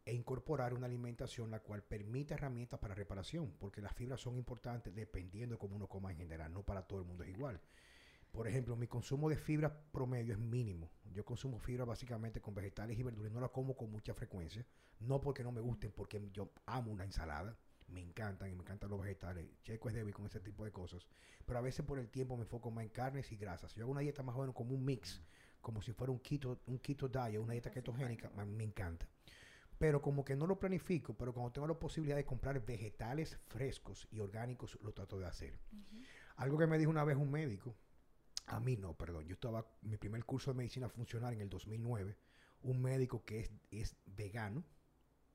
[0.05, 4.93] e incorporar una alimentación la cual permite herramientas para reparación, porque las fibras son importantes
[4.93, 7.59] dependiendo de cómo uno coma en general, no para todo el mundo es igual.
[8.31, 10.89] Por ejemplo, mi consumo de fibra promedio es mínimo.
[11.13, 14.65] Yo consumo fibra básicamente con vegetales y verduras, no la como con mucha frecuencia,
[14.99, 18.89] no porque no me gusten, porque yo amo una ensalada, me encantan y me encantan
[18.89, 19.47] los vegetales.
[19.63, 21.07] Checo es débil con ese tipo de cosas,
[21.45, 23.73] pero a veces por el tiempo me enfoco más en carnes y grasas.
[23.73, 25.21] Yo hago una dieta más o menos como un mix,
[25.61, 29.07] como si fuera un keto, un keto diet, una dieta ketogénica, me encanta
[29.79, 34.07] pero como que no lo planifico, pero cuando tengo la posibilidad de comprar vegetales frescos
[34.11, 35.57] y orgánicos, lo trato de hacer.
[36.35, 37.73] Algo que me dijo una vez un médico,
[38.49, 42.17] a mí no, perdón, yo estaba, mi primer curso de medicina funcional en el 2009,
[42.63, 44.63] un médico que es, es vegano,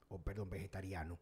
[0.09, 1.21] o perdón, vegetariano,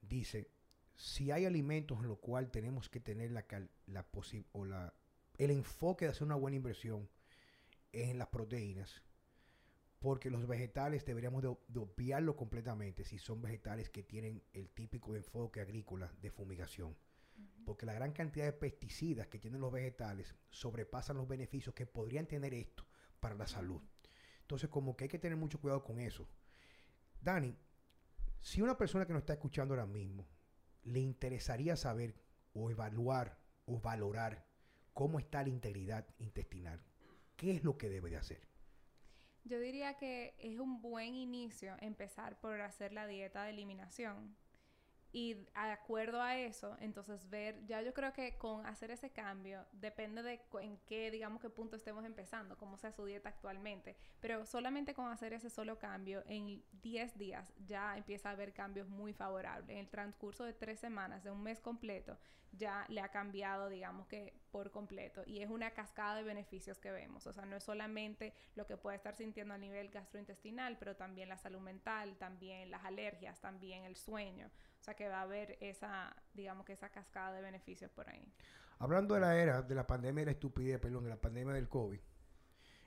[0.00, 0.50] dice,
[0.96, 3.46] si hay alimentos en los cuales tenemos que tener la,
[3.86, 4.06] la
[4.52, 4.92] o la,
[5.38, 7.08] el enfoque de hacer una buena inversión
[7.92, 9.02] es en las proteínas,
[10.00, 15.14] porque los vegetales deberíamos de, de obviarlo completamente si son vegetales que tienen el típico
[15.14, 16.96] enfoque agrícola de fumigación.
[17.64, 22.26] Porque la gran cantidad de pesticidas que tienen los vegetales sobrepasan los beneficios que podrían
[22.26, 22.86] tener esto
[23.20, 23.80] para la salud.
[24.40, 26.28] Entonces, como que hay que tener mucho cuidado con eso.
[27.20, 27.56] Dani,
[28.40, 30.26] Si una persona que nos está escuchando ahora mismo
[30.82, 32.16] le interesaría saber
[32.52, 34.46] o evaluar o valorar
[34.92, 36.82] cómo está la integridad intestinal,
[37.36, 38.48] ¿qué es lo que debe de hacer?
[39.44, 44.36] Yo diría que es un buen inicio empezar por hacer la dieta de eliminación.
[45.14, 49.66] Y de acuerdo a eso, entonces ver, ya yo creo que con hacer ese cambio,
[49.72, 54.46] depende de en qué, digamos, qué punto estemos empezando, cómo sea su dieta actualmente, pero
[54.46, 59.12] solamente con hacer ese solo cambio, en 10 días ya empieza a haber cambios muy
[59.12, 59.68] favorables.
[59.68, 62.16] En el transcurso de tres semanas, de un mes completo,
[62.52, 65.22] ya le ha cambiado, digamos que por completo.
[65.26, 67.26] Y es una cascada de beneficios que vemos.
[67.26, 71.28] O sea, no es solamente lo que puede estar sintiendo a nivel gastrointestinal, pero también
[71.28, 74.50] la salud mental, también las alergias, también el sueño.
[74.80, 78.32] O sea, que va a haber esa, digamos que esa cascada de beneficios por ahí.
[78.78, 81.68] Hablando de la era de la pandemia de la estupidez, perdón, de la pandemia del
[81.68, 82.00] COVID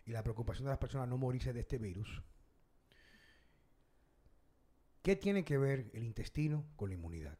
[0.06, 2.21] y la preocupación de las personas no morirse de este virus,
[5.01, 7.38] ¿qué tiene que ver el intestino con la inmunidad?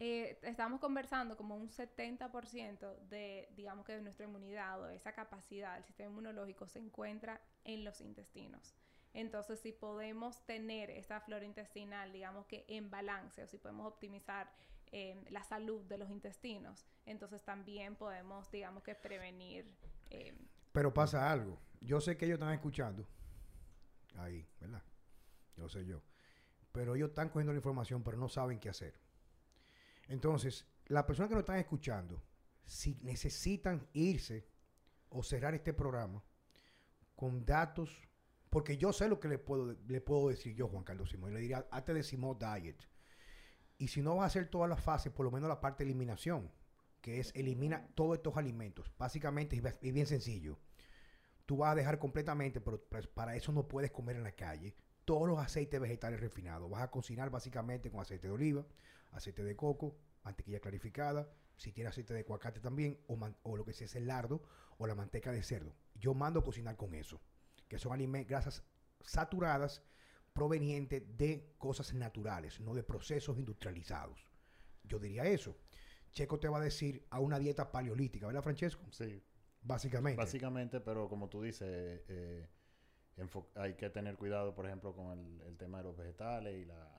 [0.00, 5.74] Eh, estamos conversando como un 70% de, digamos que de nuestra inmunidad o esa capacidad
[5.76, 8.74] del sistema inmunológico se encuentra en los intestinos.
[9.14, 14.50] Entonces, si podemos tener esa flora intestinal, digamos que en balance, o si podemos optimizar
[14.90, 19.72] eh, la salud de los intestinos, entonces también podemos, digamos que prevenir.
[20.10, 20.36] Eh,
[20.72, 21.58] Pero pasa algo.
[21.80, 23.06] Yo sé que ellos están escuchando.
[24.16, 24.82] Ahí, ¿verdad?
[25.56, 26.02] Yo sé yo.
[26.72, 28.98] Pero ellos están cogiendo la información, pero no saben qué hacer.
[30.08, 32.20] Entonces, las personas que nos están escuchando,
[32.64, 34.44] si necesitan irse
[35.08, 36.22] o cerrar este programa
[37.14, 38.08] con datos,
[38.54, 41.34] porque yo sé lo que le puedo, le puedo decir yo, Juan Carlos Simón, y
[41.34, 42.76] le diría, hazte de Simón Diet.
[43.78, 45.90] Y si no vas a hacer todas las fases, por lo menos la parte de
[45.90, 46.52] eliminación,
[47.00, 48.92] que es elimina todos estos alimentos.
[48.96, 50.60] Básicamente es bien sencillo.
[51.46, 52.80] Tú vas a dejar completamente, pero
[53.12, 56.70] para eso no puedes comer en la calle, todos los aceites vegetales refinados.
[56.70, 58.64] Vas a cocinar básicamente con aceite de oliva,
[59.10, 63.86] aceite de coco, mantequilla clarificada, si tiene aceite de aguacate también, o, lo que sea
[63.86, 64.44] es el lardo
[64.78, 65.74] o la manteca de cerdo.
[65.96, 67.20] Yo mando a cocinar con eso,
[67.68, 68.64] que son grasas
[69.00, 69.82] saturadas
[70.32, 74.28] provenientes de cosas naturales, no de procesos industrializados.
[74.82, 75.56] Yo diría eso.
[76.12, 78.84] Checo te va a decir a una dieta paleolítica, ¿verdad, Francesco?
[78.90, 79.22] Sí.
[79.62, 80.18] Básicamente.
[80.18, 82.48] Básicamente, pero como tú dices, eh,
[83.54, 86.93] hay que tener cuidado, por ejemplo, con el, tema de los vegetales y, la,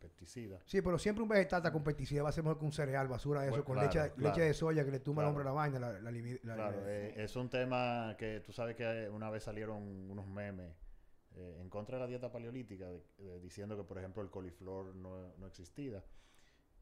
[0.00, 0.62] pesticidas.
[0.66, 3.06] Sí, pero siempre un vegetal está con pesticidas va a ser mejor que un cereal,
[3.06, 5.78] basura, eso, con leche, leche de soya que le tumba al hombre la vaina.
[5.78, 6.00] La,
[6.56, 10.72] claro, eh, es un tema que tú sabes que una vez salieron unos memes
[11.36, 12.88] eh, en contra de la dieta paleolítica,
[13.40, 16.02] diciendo que, por ejemplo, el coliflor no, no, existía.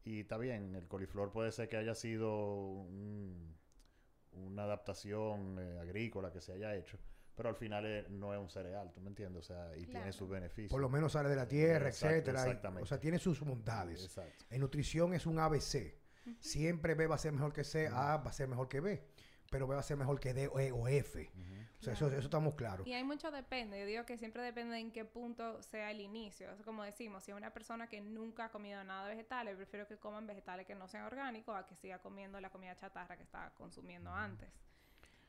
[0.03, 2.87] Y está bien, el coliflor puede ser que haya sido
[4.31, 6.97] una adaptación eh, agrícola que se haya hecho
[7.39, 9.49] pero al final no es un cereal, ¿tú me entiendes?
[9.49, 10.69] O sea, y tiene sus beneficios.
[10.69, 12.41] Por lo menos sale de la tierra, etcétera.
[12.41, 12.83] exactamente.
[12.83, 14.03] o sea, tiene sus bondades.
[14.03, 14.43] Exacto.
[14.49, 15.95] En nutrición es un ABC.
[16.41, 19.01] Siempre B va a ser mejor que C, A va a ser mejor que B,
[19.49, 21.31] pero B va a ser mejor que D, E o F.
[21.79, 22.85] O sea, eso, eso, estamos claros.
[22.85, 23.79] Y hay mucho depende.
[23.79, 26.49] Yo digo que siempre depende en qué punto sea el inicio.
[26.65, 29.95] como decimos, si es una persona que nunca ha comido nada de vegetales, prefiero que
[29.95, 33.51] coman vegetales que no sean orgánicos a que siga comiendo la comida chatarra que estaba
[33.51, 34.49] consumiendo antes.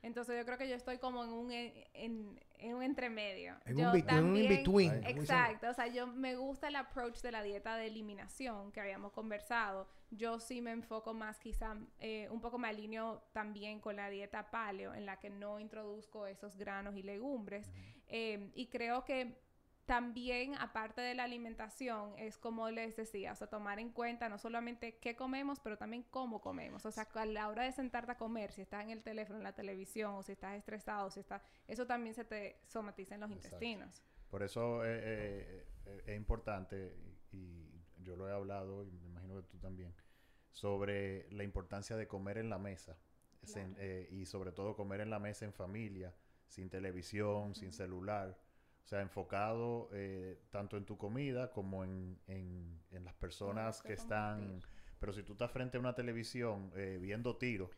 [0.02, 3.54] Entonces yo creo que yo estoy como en un, en, en un entremedio.
[3.66, 5.04] En, un, in-between.
[5.04, 5.68] Exacto.
[5.68, 9.88] O sea, yo me gusta el approach de la dieta de eliminación que habíamos conversado.
[10.10, 14.50] Yo sí me enfoco más quizá, eh, un poco me alineo también con la dieta
[14.50, 17.70] paleo, en la que no introduzco esos granos y legumbres.
[18.08, 19.38] Eh, y creo que
[19.90, 24.38] también, aparte de la alimentación, es como les decía, o sea, tomar en cuenta no
[24.38, 26.86] solamente qué comemos, pero también cómo comemos.
[26.86, 29.42] O sea, a la hora de sentarte a comer, si estás en el teléfono, en
[29.42, 33.32] la televisión, o si estás estresado, si estás, eso también se te somatiza en los
[33.32, 34.00] intestinos.
[34.30, 36.94] Por eso eh, eh, eh, es importante,
[37.32, 39.92] y yo lo he hablado, y me imagino que tú también,
[40.52, 42.96] sobre la importancia de comer en la mesa.
[44.12, 46.14] y sobre todo comer en la mesa en familia,
[46.46, 48.38] sin televisión, sin celular
[48.84, 54.60] o sea, enfocado eh, tanto en tu comida como en, en, las personas que están...
[54.98, 57.70] Pero si tú estás frente a una televisión eh, viendo tiros...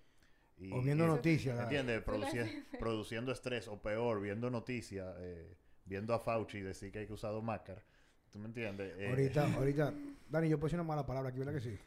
[0.73, 1.59] o viendo noticias.
[1.61, 2.03] ¿Entiendes?
[2.79, 7.33] produciendo estrés o peor, viendo noticias, eh, viendo a Fauci decir que hay que usar
[7.43, 7.83] Macar.
[8.31, 8.95] ¿Tú me entiendes?
[9.09, 9.95] ahorita, ahorita...
[10.29, 11.79] Dani, yo puse una mala palabra aquí, ¿verdad que sí?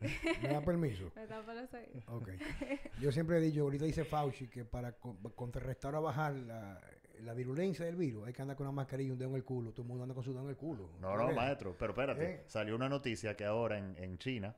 [0.42, 1.10] ¿Me da permiso?
[1.16, 2.14] Me da permiso.
[2.14, 2.28] Ok.
[3.00, 6.80] Yo siempre he dicho, ahorita dice Fauci que para contrarrestar o bajar la,
[7.22, 9.44] la virulencia del virus, hay que andar con una mascarilla y un dedo en el
[9.44, 9.72] culo.
[9.72, 10.90] Todo el mundo anda con su dedo en el culo.
[11.00, 11.74] No, no, maestro.
[11.78, 12.24] Pero espérate.
[12.30, 12.44] ¿Eh?
[12.46, 14.56] Salió una noticia que ahora en, en China,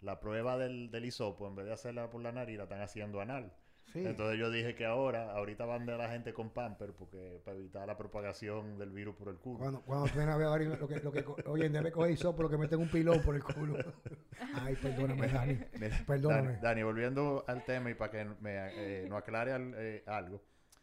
[0.00, 3.20] la prueba del, del hisopo, en vez de hacerla por la nariz, la están haciendo
[3.20, 3.52] anal.
[3.92, 4.06] Sí.
[4.06, 7.84] Entonces yo dije que ahora, ahorita van de la gente con pamper porque para evitar
[7.88, 9.58] la propagación del virus por el culo.
[9.58, 12.12] Cuando, cuando tú vienes a ver lo que, lo que, oye, en vez de coger
[12.12, 13.76] hisopo, lo que meten un pilón por el culo.
[14.54, 15.58] Ay, perdóname, Dani.
[15.80, 16.48] Mira, Perdóname.
[16.52, 20.40] Dani, Dani, volviendo al tema y para que me, eh, nos aclare al- eh, algo.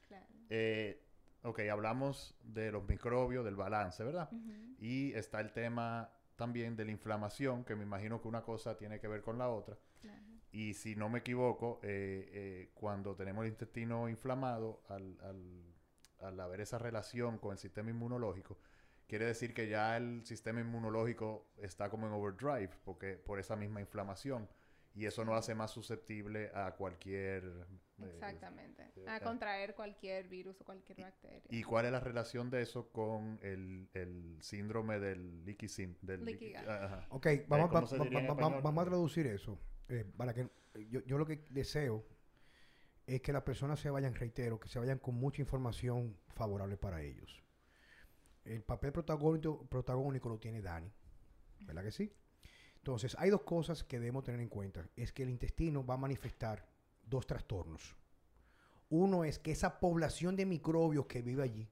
[0.09, 0.25] Claro.
[0.49, 1.06] Eh,
[1.47, 4.29] ok, hablamos de los microbios, del balance, ¿verdad?
[4.79, 8.99] Y está el tema también de la inflamación, que me imagino que una cosa tiene
[8.99, 9.77] que ver con la otra.
[10.01, 10.21] Claro.
[10.51, 15.73] Y si no me equivoco, eh, eh, cuando tenemos el intestino inflamado, al, al-
[16.19, 18.57] al haber esa relación con el sistema inmunológico,
[19.07, 23.81] quiere decir que ya el sistema inmunológico está como en overdrive, porque por esa misma
[23.81, 24.47] inflamación.
[24.97, 27.43] Y eso nos hace más susceptible a cualquier...
[28.01, 28.81] eh, Exactamente.
[28.95, 29.21] eh, A eh.
[29.21, 31.43] contraer cualquier virus o cualquier bacteria.
[31.51, 36.25] ¿Y cuál es la relación de eso con el, el síndrome del leaky sin, del
[36.25, 36.55] Leaky.
[36.55, 37.05] Ajá.
[37.09, 39.59] Ok, vamos, vamos a traducir eso.
[39.89, 40.49] eh, para que
[40.89, 42.03] yo, yo lo que deseo
[43.05, 47.01] es que las personas se vayan, reitero, que se vayan con mucha información favorable para
[47.03, 47.43] ellos.
[48.45, 50.91] El papel protagónico, protagónico lo tiene Dani,
[51.59, 52.11] ¿verdad que sí?
[52.77, 54.87] Entonces, hay dos cosas que debemos tener en cuenta.
[54.95, 56.65] Es que el intestino va a manifestar
[57.05, 57.95] dos trastornos.
[58.89, 61.69] Uno es que esa población de microbios que vive allí,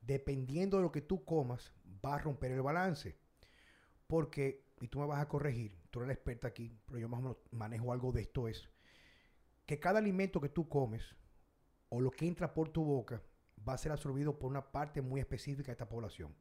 [0.00, 1.72] dependiendo de lo que tú comas,
[2.04, 3.16] va a romper el balance.
[4.06, 7.18] Porque, y tú me vas a corregir, tú eres la experta aquí, pero yo más
[7.20, 8.68] o menos manejo algo de esto, es
[9.66, 11.16] que cada alimento que tú comes
[11.88, 13.22] o lo que entra por tu boca
[13.68, 16.34] va a ser absorbido por una parte muy específica de esta población.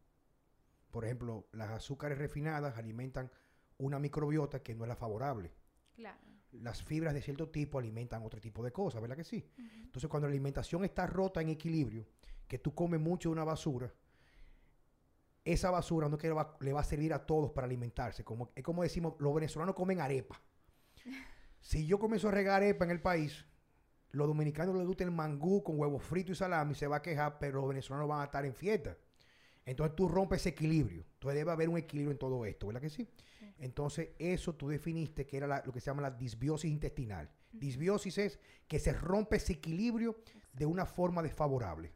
[0.91, 3.31] Por ejemplo, las azúcares refinadas alimentan
[3.77, 5.51] una microbiota que no es la favorable.
[5.93, 6.17] Claro.
[6.51, 9.45] Las fibras de cierto tipo alimentan otro tipo de cosas, ¿verdad que sí?
[9.57, 12.05] Entonces, cuando la alimentación está rota en equilibrio,
[12.47, 13.91] que tú comes mucho de una basura,
[15.43, 18.23] esa basura no es que le va, le va a servir a todos para alimentarse.
[18.23, 20.41] Como, es como decimos, los venezolanos comen arepa.
[21.61, 23.43] Si yo comienzo a regar arepa en el país,
[24.11, 27.39] los dominicanos les gusta el mangú con huevo frito y salami, se va a quejar,
[27.39, 28.95] pero los venezolanos van a estar en fiesta.
[29.65, 31.05] Entonces tú rompes ese equilibrio.
[31.13, 33.07] Entonces debe haber un equilibrio en todo esto, ¿verdad que sí?
[33.39, 33.53] Sí.
[33.57, 37.29] Entonces eso tú definiste que era la- lo que se llama la disbiosis intestinal.
[37.51, 40.17] Disbiosis es que se rompe ese equilibrio
[40.53, 41.93] de una forma desfavorable.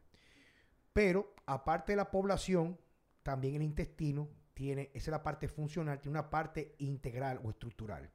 [0.93, 2.79] Pero aparte de la población,
[3.23, 8.10] también el intestino tiene, esa es la parte funcional, tiene una parte integral o estructural.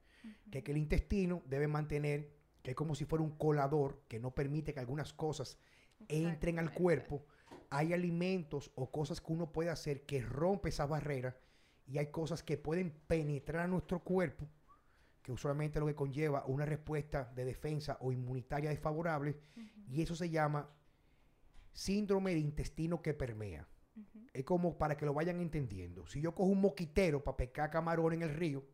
[0.51, 2.31] Que, que el intestino debe mantener,
[2.63, 5.57] que es como si fuera un colador que no permite que algunas cosas
[6.07, 7.25] entren al cuerpo.
[7.69, 11.37] Hay alimentos o cosas que uno puede hacer que rompe esa barrera
[11.87, 14.47] y hay cosas que pueden penetrar a nuestro cuerpo,
[15.21, 19.37] que usualmente lo que conlleva una respuesta de defensa o inmunitaria desfavorable,
[19.89, 20.69] y eso se llama
[21.71, 23.67] síndrome de intestino que permea.
[24.33, 26.05] Es como para que lo vayan entendiendo.
[26.07, 28.65] Si yo cojo un moquitero para pescar camarón en el río,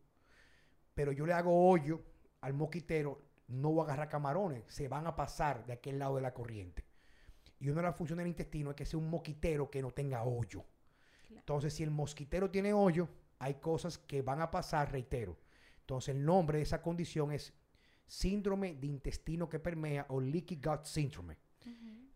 [0.94, 2.02] pero yo le hago hoyo
[2.40, 6.22] al moquitero, no voy a agarrar camarones, se van a pasar de aquel lado de
[6.22, 6.84] la corriente.
[7.62, 10.24] Y una de las funciones del intestino es que sea un moquitero que no tenga
[10.24, 10.64] hoyo.
[11.28, 11.38] Claro.
[11.38, 15.38] Entonces, si el mosquitero tiene hoyo, hay cosas que van a pasar, reitero.
[15.78, 17.52] Entonces, el nombre de esa condición es
[18.04, 21.38] síndrome de intestino que permea o leaky gut syndrome.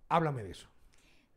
[0.09, 0.69] Háblame de eso.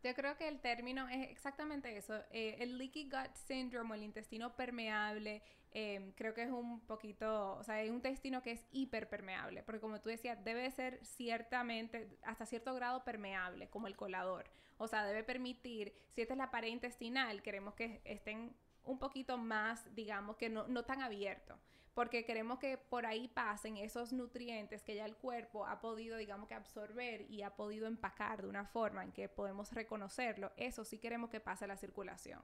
[0.02, 2.14] Yo creo que el término es exactamente eso.
[2.30, 7.62] Eh, el leaky gut syndrome, el intestino permeable, eh, creo que es un poquito, o
[7.62, 12.46] sea, es un intestino que es hiperpermeable, porque como tú decías, debe ser ciertamente, hasta
[12.46, 14.50] cierto grado permeable, como el colador.
[14.78, 19.36] O sea, debe permitir, si esta es la pared intestinal, queremos que estén un poquito
[19.36, 21.58] más, digamos, que no, no tan abiertos.
[21.94, 26.46] Porque queremos que por ahí pasen esos nutrientes que ya el cuerpo ha podido, digamos
[26.48, 30.52] que absorber y ha podido empacar de una forma en que podemos reconocerlo.
[30.56, 32.40] Eso sí queremos que pase a la circulación.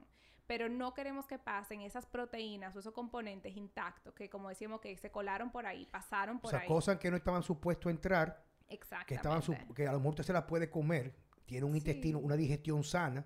[0.47, 4.95] Pero no queremos que pasen esas proteínas o esos componentes intactos que, como decíamos, que
[4.97, 6.67] se colaron por ahí, pasaron O por sea, ahí.
[6.67, 8.43] cosas que no estaban supuestos a entrar,
[9.05, 9.41] que estaban
[9.73, 11.77] que a lo mejor usted se las puede comer, tiene un Sí.
[11.79, 13.25] intestino, una digestión sana,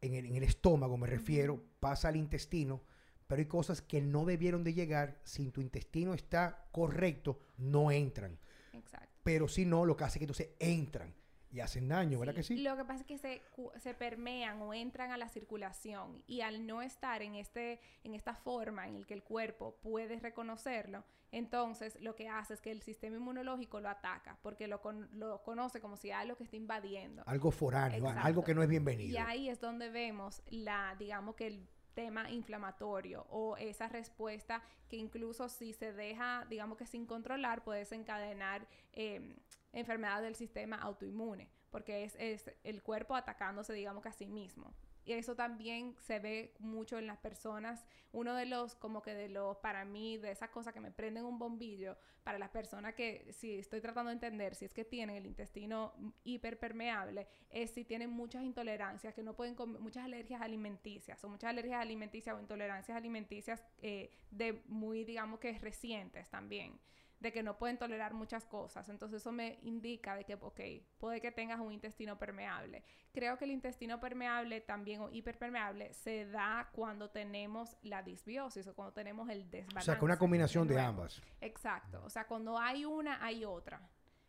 [0.00, 2.82] en el, en el estómago me refiero, pasa al intestino,
[3.26, 8.38] pero hay cosas que no debieron de llegar, si tu intestino está correcto, no entran.
[8.72, 9.08] Exacto.
[9.22, 11.14] Pero si no, lo que hace es que entonces entran
[11.50, 12.56] y hacen daño, ¿verdad Sí, que sí?
[12.62, 13.42] Lo que pasa es que se,
[13.80, 18.34] se permean o entran a la circulación y al no estar en, este, en esta
[18.34, 22.82] forma en el que el cuerpo puede reconocerlo, entonces lo que hace es que el
[22.82, 27.22] sistema inmunológico lo ataca porque lo, con- lo conoce como si algo que está invadiendo.
[27.26, 28.20] Algo foráneo, Exacto.
[28.26, 29.12] algo que no es bienvenido.
[29.12, 34.96] Y ahí es donde vemos la, digamos que el tema inflamatorio o esa respuesta que
[34.96, 39.34] incluso si se deja, digamos que sin controlar, puede desencadenar eh,
[39.72, 44.74] enfermedades del sistema autoinmune, porque es, es el cuerpo atacándose, digamos que a sí mismo.
[45.06, 47.86] Y eso también se ve mucho en las personas.
[48.12, 51.24] Uno de los, como que de los, para mí, de esas cosas que me prenden
[51.24, 55.14] un bombillo, para las personas que, si estoy tratando de entender, si es que tienen
[55.14, 55.94] el intestino
[56.24, 61.50] hiperpermeable, es si tienen muchas intolerancias, que no pueden comer, muchas alergias alimenticias, o muchas
[61.50, 66.80] alergias alimenticias o intolerancias alimenticias eh, de muy, digamos que recientes también
[67.20, 68.88] de que no pueden tolerar muchas cosas.
[68.88, 70.60] Entonces eso me indica de que, ok,
[70.98, 72.84] puede que tengas un intestino permeable.
[73.12, 78.74] Creo que el intestino permeable también o hiperpermeable se da cuando tenemos la disbiosis o
[78.74, 79.90] cuando tenemos el desbalance.
[79.90, 81.22] O sea, que una combinación de, ambas.
[81.40, 82.02] Exacto.
[82.04, 83.80] O sea, cuando hay una, hay otra.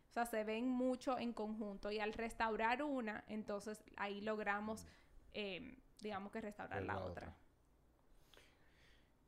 [0.08, 4.86] O sea, se ven mucho en conjunto y al restaurar una, entonces ahí logramos,
[5.34, 7.36] em, digamos que restaurar la, otra.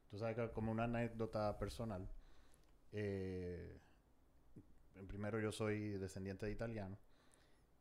[0.09, 2.09] Tú sabes que como una anécdota personal,
[2.93, 3.79] eh,
[5.09, 6.99] primero yo soy descendiente de italiano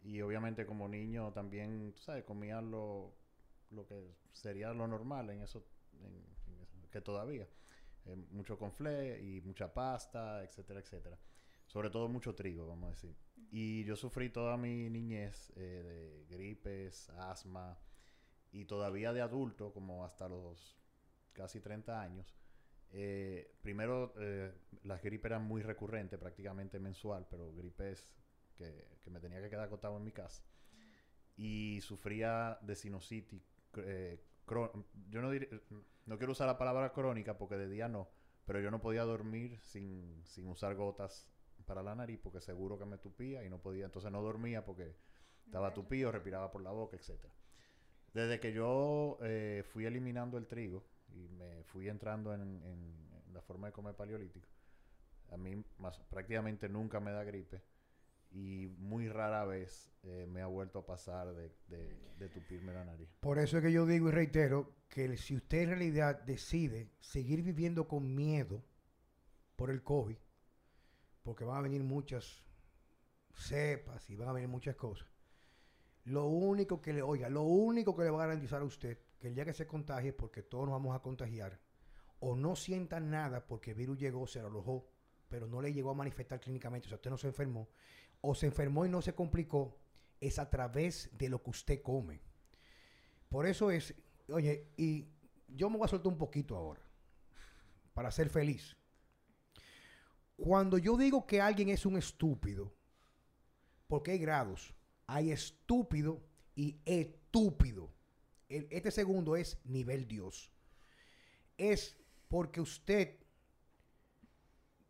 [0.02, 3.14] y obviamente como niño también, tú sabes, comía lo,
[3.72, 5.66] lo que sería lo normal en eso,
[6.92, 7.48] que todavía.
[8.06, 11.20] Eh, mucho conflé y mucha pasta, etcétera, etcétera.
[11.68, 13.16] Sobre todo mucho trigo, vamos a decir.
[13.52, 17.78] Y yo sufrí toda mi niñez eh, de gripes, asma
[18.52, 20.78] y todavía de adulto, como hasta los
[21.34, 22.34] casi 30 años,
[22.92, 24.52] eh, primero, eh,
[24.84, 28.08] las gripes eran muy recurrentes, prácticamente mensual, pero gripes
[28.56, 30.44] que, que, me tenía que quedar acostado en mi casa.
[31.38, 33.42] Y sufría de sinusitis.
[33.78, 34.24] Eh,
[35.10, 35.32] yo no,
[36.06, 38.10] no quiero usar la palabra crónica porque de día no,
[38.46, 41.30] pero yo no podía dormir sin, sin usar gotas
[41.66, 43.86] para la nariz porque seguro que me tupía y no podía.
[43.86, 44.96] Entonces no dormía porque
[45.46, 47.12] estaba tupido, respiraba por la boca, etc.
[48.14, 50.84] Desde que yo eh, fui eliminando el trigo,
[51.14, 53.00] y me fui entrando en,
[53.34, 54.48] la forma de comer paleolítico,
[55.32, 55.64] a mí
[56.10, 57.62] prácticamente nunca me da gripe
[58.32, 61.52] y muy rara vez eh, me ha vuelto a pasar de,
[62.18, 63.10] de, tupirme la nariz.
[63.20, 67.44] Por eso es que yo digo y reitero que si usted en realidad decide seguir
[67.44, 68.64] viviendo con miedo
[69.56, 70.18] por el COVID,
[71.24, 72.44] porque van a venir muchas
[73.34, 75.08] cepas y van a venir muchas cosas,
[76.06, 79.28] lo único que le, oiga, lo único que le va a garantizar a usted que
[79.28, 81.60] el día que se contagie, porque todos nos vamos a contagiar,
[82.20, 84.90] o no sienta nada porque el virus llegó, se lo alojó,
[85.28, 87.70] pero no le llegó a manifestar clínicamente, o sea, usted no se enfermó,
[88.22, 89.78] o se enfermó y no se complicó,
[90.20, 92.22] es a través de lo que usted come.
[93.30, 93.94] Por eso es,
[94.30, 95.08] oye, y
[95.48, 96.82] yo me voy a soltar un poquito ahora,
[97.94, 98.76] para ser feliz.
[100.36, 102.74] Cuando yo digo que alguien es un estúpido,
[103.88, 104.74] porque hay grados,
[105.08, 106.22] hay estúpido
[106.56, 107.99] y estúpido
[108.50, 110.52] este segundo es nivel Dios.
[111.58, 111.98] Es
[112.28, 113.18] porque usted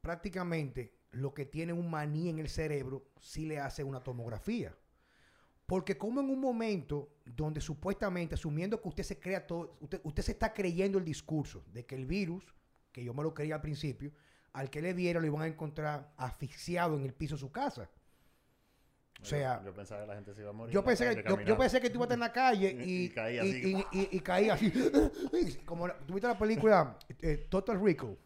[0.01, 4.76] prácticamente lo que tiene un maní en el cerebro si le hace una tomografía.
[5.66, 10.24] Porque como en un momento donde supuestamente, asumiendo que usted se crea todo, usted, usted
[10.24, 12.43] se está creyendo el discurso de que el virus,
[12.91, 14.12] que yo me lo creía al principio,
[14.53, 17.89] al que le diera lo iban a encontrar asfixiado en el piso de su casa.
[19.22, 20.74] O sea, yo, pensaba que la gente se iba a morir.
[20.74, 23.09] Yo pensé, que, yo, pensé que tú ibas a estar en la calle y, y,
[23.09, 23.86] caía así.
[23.91, 25.61] Y, caía así.
[25.65, 27.80] Como tuviste la película eh, Total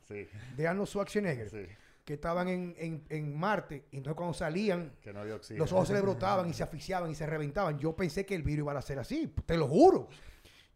[0.07, 0.27] sí.
[0.55, 1.49] de Arnold Schwarzenegger.
[1.49, 1.65] Sí.
[2.05, 5.93] Que estaban en, en, en, Marte y entonces cuando salían, que no los ojos se
[5.93, 7.79] le brotaban y se asfixiaban y se reventaban.
[7.79, 10.09] Yo pensé que el virus iba a ser así, te lo juro.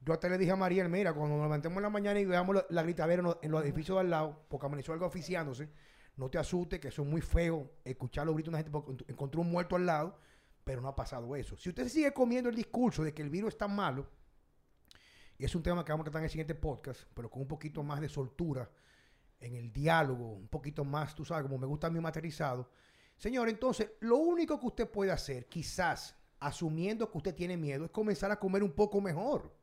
[0.08, 2.56] Yo hasta le dije a Mariel, mira, cuando nos levantemos en la mañana y veamos
[2.56, 5.68] la, la gritadera en los, edificios de al lado, porque amaneció algo oficiándose,
[6.18, 9.06] no te asustes, que eso es muy feo escuchar los gritos de una gente porque
[9.08, 10.20] encontró un muerto al lado,
[10.64, 11.56] pero no ha pasado eso.
[11.56, 14.08] Si usted sigue comiendo el discurso de que el virus es tan malo,
[15.38, 17.48] y es un tema que vamos a tratar en el siguiente podcast, pero con un
[17.48, 18.70] poquito más de soltura
[19.40, 22.72] en el diálogo, un poquito más, tú sabes, como me gusta a mí materializado.
[23.16, 27.92] Señor, entonces, lo único que usted puede hacer, quizás asumiendo que usted tiene miedo, es
[27.92, 29.56] comenzar a comer un poco mejor.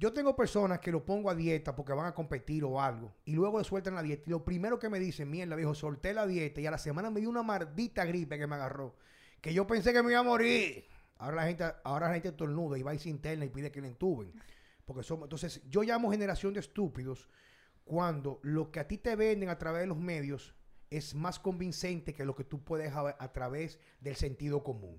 [0.00, 3.32] Yo tengo personas que lo pongo a dieta porque van a competir o algo y
[3.32, 6.26] luego le sueltan la dieta y lo primero que me dicen, mierda, dijo, solté la
[6.26, 8.96] dieta y a la semana me dio una maldita gripe que me agarró,
[9.42, 10.86] que yo pensé que me iba a morir.
[11.18, 13.82] Ahora la gente, ahora la gente tornuda y va y se interna y pide que
[13.82, 14.32] le entuben.
[14.86, 17.28] Porque somos, entonces, yo llamo generación de estúpidos
[17.84, 20.54] cuando lo que a ti te venden a través de los medios
[20.88, 24.98] es más convincente que lo que tú puedes a, a través del sentido común.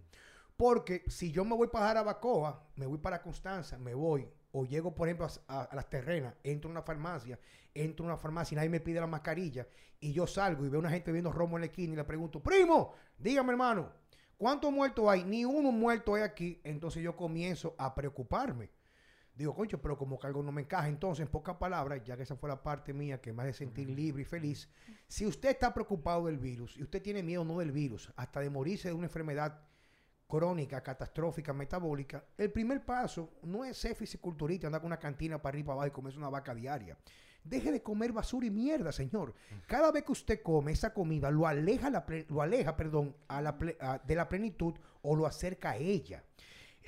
[0.58, 4.94] Porque si yo me voy para Jarabacoa, me voy para Constanza, me voy o llego,
[4.94, 7.40] por ejemplo, a, las terrenas, entro a una farmacia,
[7.74, 9.68] entro a una farmacia y nadie me pide la mascarilla,
[10.00, 12.04] y yo salgo y veo a una gente viendo romo en la esquina y le
[12.04, 13.92] pregunto, primo, dígame hermano,
[14.38, 15.24] ¿cuántos muertos hay?
[15.24, 16.60] Ni uno muerto hay aquí.
[16.64, 18.72] Entonces yo comienzo a preocuparme.
[19.34, 20.88] Digo, concho, pero como que algo no me encaja.
[20.88, 23.90] Entonces, en pocas palabras, ya que esa fue la parte mía que me hace sentir
[23.90, 24.70] libre y feliz,
[25.08, 28.50] si usted está preocupado del virus y usted tiene miedo no del virus, hasta de
[28.50, 29.62] morirse de una enfermedad
[30.32, 35.50] crónica, catastrófica, metabólica, el primer paso no es ser fisiculturista, andar con una cantina para
[35.52, 36.98] arriba y para abajo y comerse una vaca diaria.
[37.44, 39.34] Deje de comer basura y mierda, señor.
[39.68, 43.42] Cada vez que usted come esa comida, lo aleja, la ple- lo aleja perdón, a
[43.42, 46.24] la ple- a- de la plenitud o lo acerca a ella.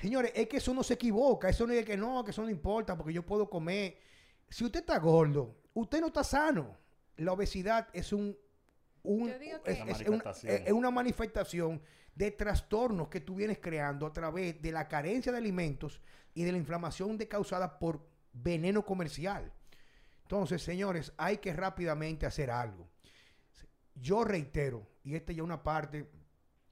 [0.00, 1.48] Señores, es que eso no se equivoca.
[1.48, 3.96] Eso no es que no, que eso no importa porque yo puedo comer.
[4.48, 6.76] Si usted está gordo, usted no está sano.
[7.16, 8.36] La obesidad es un,
[9.02, 10.62] un- Yo digo que- es, Una es una, manifestación.
[10.66, 11.82] es una manifestación
[12.14, 16.00] de trastornos que tú vienes creando a través de la carencia de alimentos
[16.34, 19.52] y de la inflamación de causada por veneno comercial.
[20.22, 22.88] Entonces, señores, hay que rápidamente hacer algo.
[23.94, 26.08] Yo reitero, y esta ya una parte,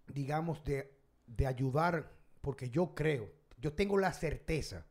[0.08, 0.92] digamos, de,
[1.26, 4.86] de ayudar, porque yo creo, yo tengo la certeza,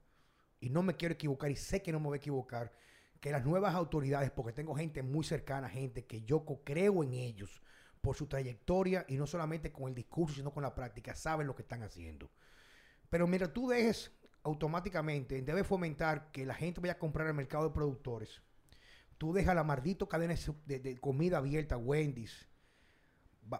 [0.59, 2.71] y no me quiero equivocar, y sé que no me voy a equivocar,
[3.19, 7.61] que las nuevas autoridades, porque tengo gente muy cercana, gente que yo creo en ellos,
[8.01, 11.55] por su trayectoria, y no solamente con el discurso, sino con la práctica, saben lo
[11.55, 12.29] que están haciendo.
[13.09, 14.11] Pero mira, tú dejes
[14.43, 18.41] automáticamente, debes fomentar que la gente vaya a comprar al mercado de productores.
[19.17, 20.33] Tú dejas la maldito cadena
[20.65, 22.47] de comida abierta, Wendy's.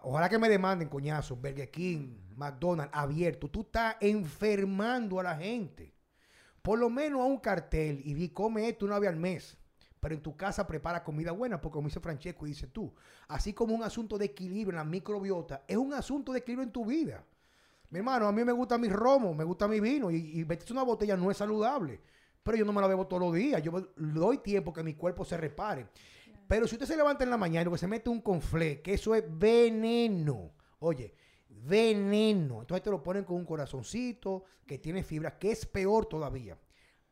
[0.02, 3.48] Ojalá que me demanden, coñazo, Burger King, McDonald's, abierto.
[3.48, 5.94] Tú estás enfermando a la gente.
[6.62, 9.58] Por lo menos a un cartel y di, come esto una vez al mes.
[10.02, 12.92] Pero en tu casa prepara comida buena, porque como dice Francesco y dice tú,
[13.28, 16.72] así como un asunto de equilibrio en la microbiota, es un asunto de equilibrio en
[16.72, 17.24] tu vida.
[17.88, 20.72] Mi hermano, a mí me gusta mi romo, me gusta mi vino y, y meterse
[20.72, 22.00] una botella no es saludable.
[22.42, 23.62] Pero yo no me la bebo todos los días.
[23.62, 25.86] Yo doy tiempo que mi cuerpo se repare.
[26.48, 28.82] Pero si usted se levanta en la mañana y lo que se mete un conflé,
[28.82, 30.50] que eso es veneno.
[30.80, 31.14] Oye,
[31.48, 32.60] veneno.
[32.60, 36.58] Entonces te lo ponen con un corazoncito que tiene fibra, que es peor todavía.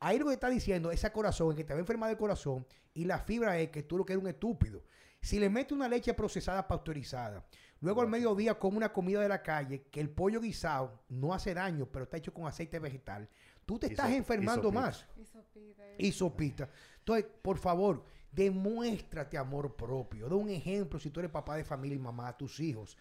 [0.01, 3.05] Ahí lo que está diciendo, ese corazón, que te va a enfermar del corazón y
[3.05, 4.83] la fibra es que tú lo que eres un estúpido.
[5.21, 7.45] Si le metes una leche procesada pasteurizada,
[7.81, 11.53] luego al mediodía come una comida de la calle, que el pollo guisado no hace
[11.53, 13.29] daño, pero está hecho con aceite vegetal,
[13.67, 16.71] tú te estás enfermando más Y sopita, y sopita.
[17.01, 20.31] Entonces, por favor, demuéstrate amor propio.
[20.31, 22.97] Da un ejemplo si tú eres papá de familia y mamá a tus hijos.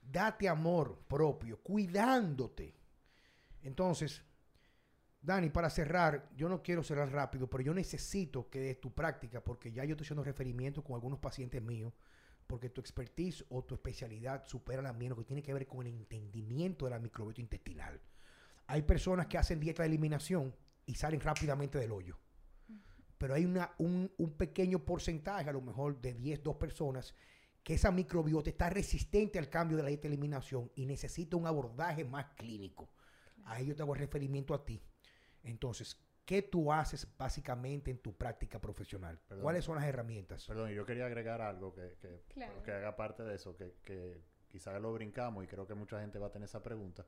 [0.00, 2.72] Date amor propio, cuidándote.
[3.62, 4.22] Entonces,
[5.26, 9.42] Dani, para cerrar, yo no quiero cerrar rápido, pero yo necesito que de tu práctica,
[9.42, 11.92] porque ya yo estoy haciendo referimiento con algunos pacientes míos,
[12.46, 15.84] porque tu expertise o tu especialidad supera la mía, lo que tiene que ver con
[15.84, 18.00] el entendimiento de la microbiota intestinal.
[18.68, 20.54] Hay personas que hacen dieta de eliminación
[20.86, 22.16] y salen rápidamente del hoyo.
[23.18, 27.16] Pero hay una, un, un pequeño porcentaje, a lo mejor de 10, 2 personas,
[27.64, 31.48] que esa microbiota está resistente al cambio de la dieta de eliminación y necesita un
[31.48, 32.88] abordaje más clínico.
[33.44, 34.80] Ahí yo te hago referimiento a ti.
[35.46, 39.18] Entonces, ¿qué tú haces básicamente en tu práctica profesional?
[39.28, 39.42] Perdón.
[39.42, 40.46] ¿Cuáles son las herramientas?
[40.46, 42.62] Perdón, yo quería agregar algo que, que, Claro.
[42.62, 46.18] que haga parte de eso, que, que quizás lo brincamos y creo que mucha gente
[46.18, 47.06] va a tener esa pregunta.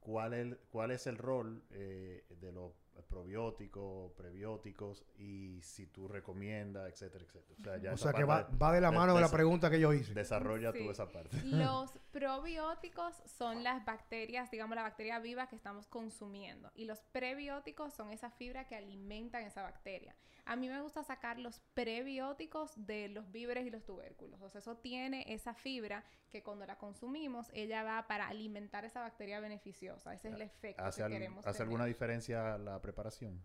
[0.00, 2.72] ¿Cuál es, cuál es el rol eh, de los
[3.04, 7.56] probióticos, prebióticos y si tú recomiendas, etcétera, etcétera?
[7.60, 9.28] O sea, ya o esa sea que va, parte va de la mano de la
[9.30, 10.14] pregunta que yo hice.
[10.14, 10.78] Desarrolla Sí.
[10.84, 11.36] tú esa parte.
[11.44, 16.70] Los probióticos son las bacterias, digamos la bacteria viva que estamos consumiendo.
[16.74, 20.14] Y los prebióticos son esa fibra que alimentan esa bacteria.
[20.44, 24.40] A mí me gusta sacar los prebióticos de los víveres y los tubérculos.
[24.40, 29.00] O sea, eso tiene esa fibra que cuando la consumimos, ella va para alimentar esa
[29.00, 30.14] bacteria beneficiosa.
[30.14, 31.62] Ese es el efecto ¿Hace, que al- queremos ¿hace tener.
[31.68, 33.42] alguna diferencia la preparación?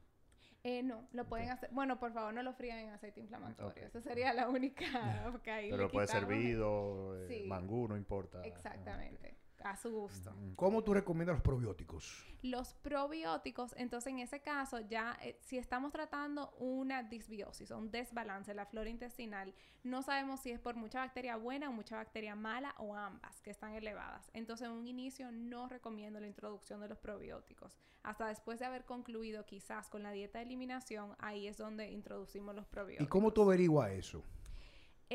[0.63, 1.69] Eh, no, lo pueden hacer.
[1.73, 3.69] Bueno, por favor, no lo frían en aceite inflamatorio.
[3.71, 3.77] Ok.
[3.77, 4.85] Esa sería la única.
[5.45, 7.47] le Pero puede ser hervido, eh, Sí.
[7.47, 8.41] mangú, no importa.
[8.43, 9.35] Exactamente.
[9.63, 10.35] A su gusto.
[10.55, 12.25] ¿Cómo tú recomiendas los probióticos?
[12.41, 17.89] Los probióticos, entonces en ese caso ya eh, si estamos tratando una disbiosis o un
[17.89, 19.53] desbalance en la flora intestinal,
[19.83, 23.51] no sabemos si es por mucha bacteria buena o mucha bacteria mala o ambas que
[23.51, 24.29] están elevadas.
[24.33, 27.77] Entonces en un inicio no recomiendo la introducción de los probióticos.
[28.03, 32.53] Hasta después de haber concluido quizás con la dieta de eliminación, ahí es donde introducimos
[32.53, 33.07] los probióticos.
[33.07, 34.23] ¿Y cómo tú averiguas eso?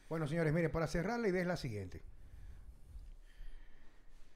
[0.10, 2.04] Bueno, señores, mire, para cerrar la idea es la siguiente.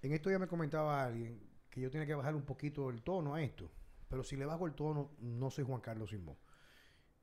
[0.02, 1.40] En esto ya me comentaba alguien
[1.70, 3.70] que yo tenía que bajar un poquito el tono a esto.
[4.08, 6.38] Pero si le bajo el tono, no soy Juan Carlos Simón.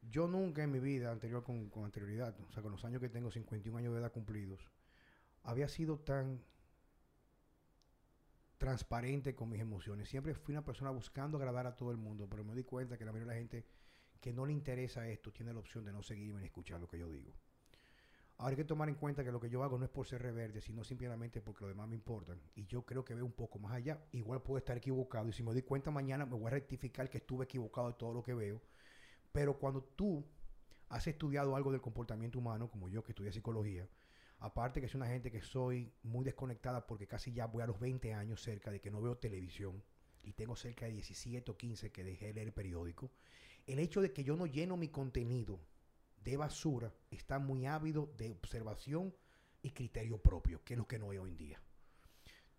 [0.03, 3.09] Yo nunca en mi vida anterior con, con anterioridad, o sea, con los años que
[3.09, 4.70] tengo, 51 años de edad cumplidos,
[5.43, 6.41] había sido tan
[8.59, 10.09] transparente con mis emociones.
[10.09, 13.05] Siempre fui una persona buscando agradar a todo el mundo, pero me di cuenta que
[13.05, 13.66] la mayoría de la gente
[14.20, 16.99] que no le interesa esto tiene la opción de no seguirme ni escuchar lo que
[16.99, 17.33] yo digo.
[18.39, 20.20] Ahora hay que tomar en cuenta que lo que yo hago no es por ser
[20.20, 22.39] reverde, sino simplemente porque los demás me importan.
[22.55, 23.99] Y yo creo que veo un poco más allá.
[24.12, 25.28] Igual puedo estar equivocado.
[25.28, 28.12] Y si me doy cuenta mañana, me voy a rectificar que estuve equivocado de todo
[28.12, 28.61] lo que veo.
[29.32, 30.22] Pero cuando tú
[30.91, 33.89] has estudiado algo del comportamiento humano, como yo que estudié psicología,
[34.39, 37.80] aparte que soy una gente que soy muy desconectada porque casi ya voy a los
[37.80, 39.82] 20 años cerca de que no veo televisión
[40.22, 43.11] y tengo cerca de 17 o 15 que dejé de leer periódico,
[43.66, 45.59] el hecho de que yo no lleno mi contenido
[46.27, 49.14] de basura está muy ávido de observación
[49.62, 51.62] y criterio propio, que es lo que no hay hoy en día.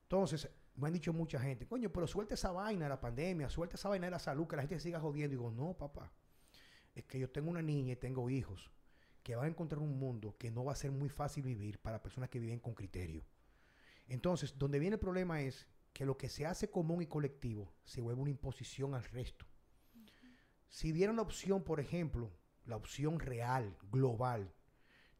[0.03, 3.75] Entonces, me han dicho mucha gente, coño, pero suelta esa vaina de la pandemia, suelta
[3.75, 5.33] esa vaina de la salud, que la gente siga jodiendo.
[5.33, 6.13] Y digo, no, papá,
[6.95, 8.71] es que yo tengo una niña y tengo hijos
[9.21, 12.01] que van a encontrar un mundo que no va a ser muy fácil vivir para
[12.01, 13.25] personas que viven con criterio.
[14.07, 17.99] Entonces, donde viene el problema es que lo que se hace común y colectivo se
[17.99, 19.45] vuelve una imposición al resto.
[20.69, 22.31] Si dieran la opción, por ejemplo,
[22.67, 24.53] la opción real, global,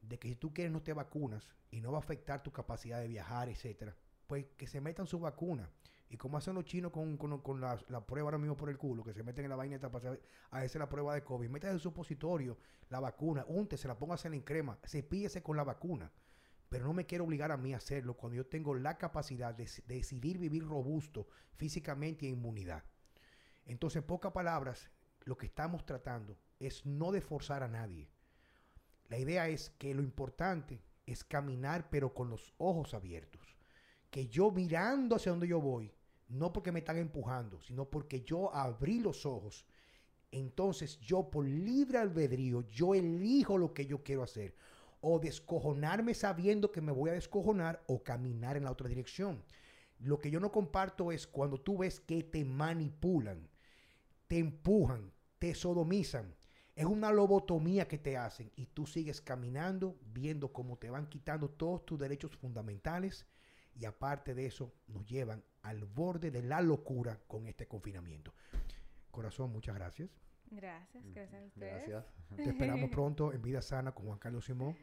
[0.01, 2.99] de que si tú quieres no te vacunas y no va a afectar tu capacidad
[2.99, 3.95] de viajar, etcétera,
[4.27, 5.69] pues que se metan su vacuna.
[6.09, 9.03] Y como hacen los chinos con, con- la, la prueba ahora mismo por el culo,
[9.03, 10.17] que se meten en la vaina para
[10.51, 12.57] a hacer la prueba de COVID, metan el supositorio,
[12.89, 16.11] la vacuna, úntese, la póngase en crema, cepíllese con la vacuna.
[16.69, 19.65] Pero no me quiero obligar a mí a hacerlo cuando yo tengo la capacidad de,
[19.85, 22.83] de decidir vivir robusto físicamente en inmunidad.
[23.65, 24.89] Entonces, en pocas palabras,
[25.25, 28.09] lo que estamos tratando es no de forzar a nadie.
[29.09, 33.55] La idea es que lo importante es caminar pero con los ojos abiertos.
[34.09, 35.93] Que yo mirando hacia donde yo voy,
[36.27, 39.65] no porque me están empujando, sino porque yo abrí los ojos.
[40.31, 44.55] Entonces yo por libre albedrío, yo elijo lo que yo quiero hacer.
[44.99, 49.43] O descojonarme sabiendo que me voy a descojonar o caminar en la otra dirección.
[49.99, 53.47] Lo que yo no comparto es cuando tú ves que te manipulan,
[54.27, 56.35] te empujan, te sodomizan.
[56.77, 61.49] Es una lobotomía que te hacen y tú sigues caminando viendo cómo te van quitando
[61.49, 63.25] todos tus derechos fundamentales
[63.73, 68.31] y aparte de eso nos llevan al borde de la locura con este confinamiento.
[69.09, 70.11] Corazón, muchas gracias.
[70.51, 71.87] Gracias, gracias a ustedes.
[71.89, 72.05] Gracias.
[72.35, 74.77] Te esperamos pronto en Vida Sana con Juan Carlos Simón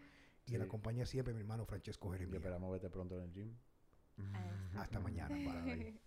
[0.46, 2.38] y en la compañía siempre mi hermano Francesco Jeremías.
[2.38, 3.56] esperamos verte pronto en el gym.
[4.74, 5.32] Hasta mañana.
[5.32, 6.00] Bye.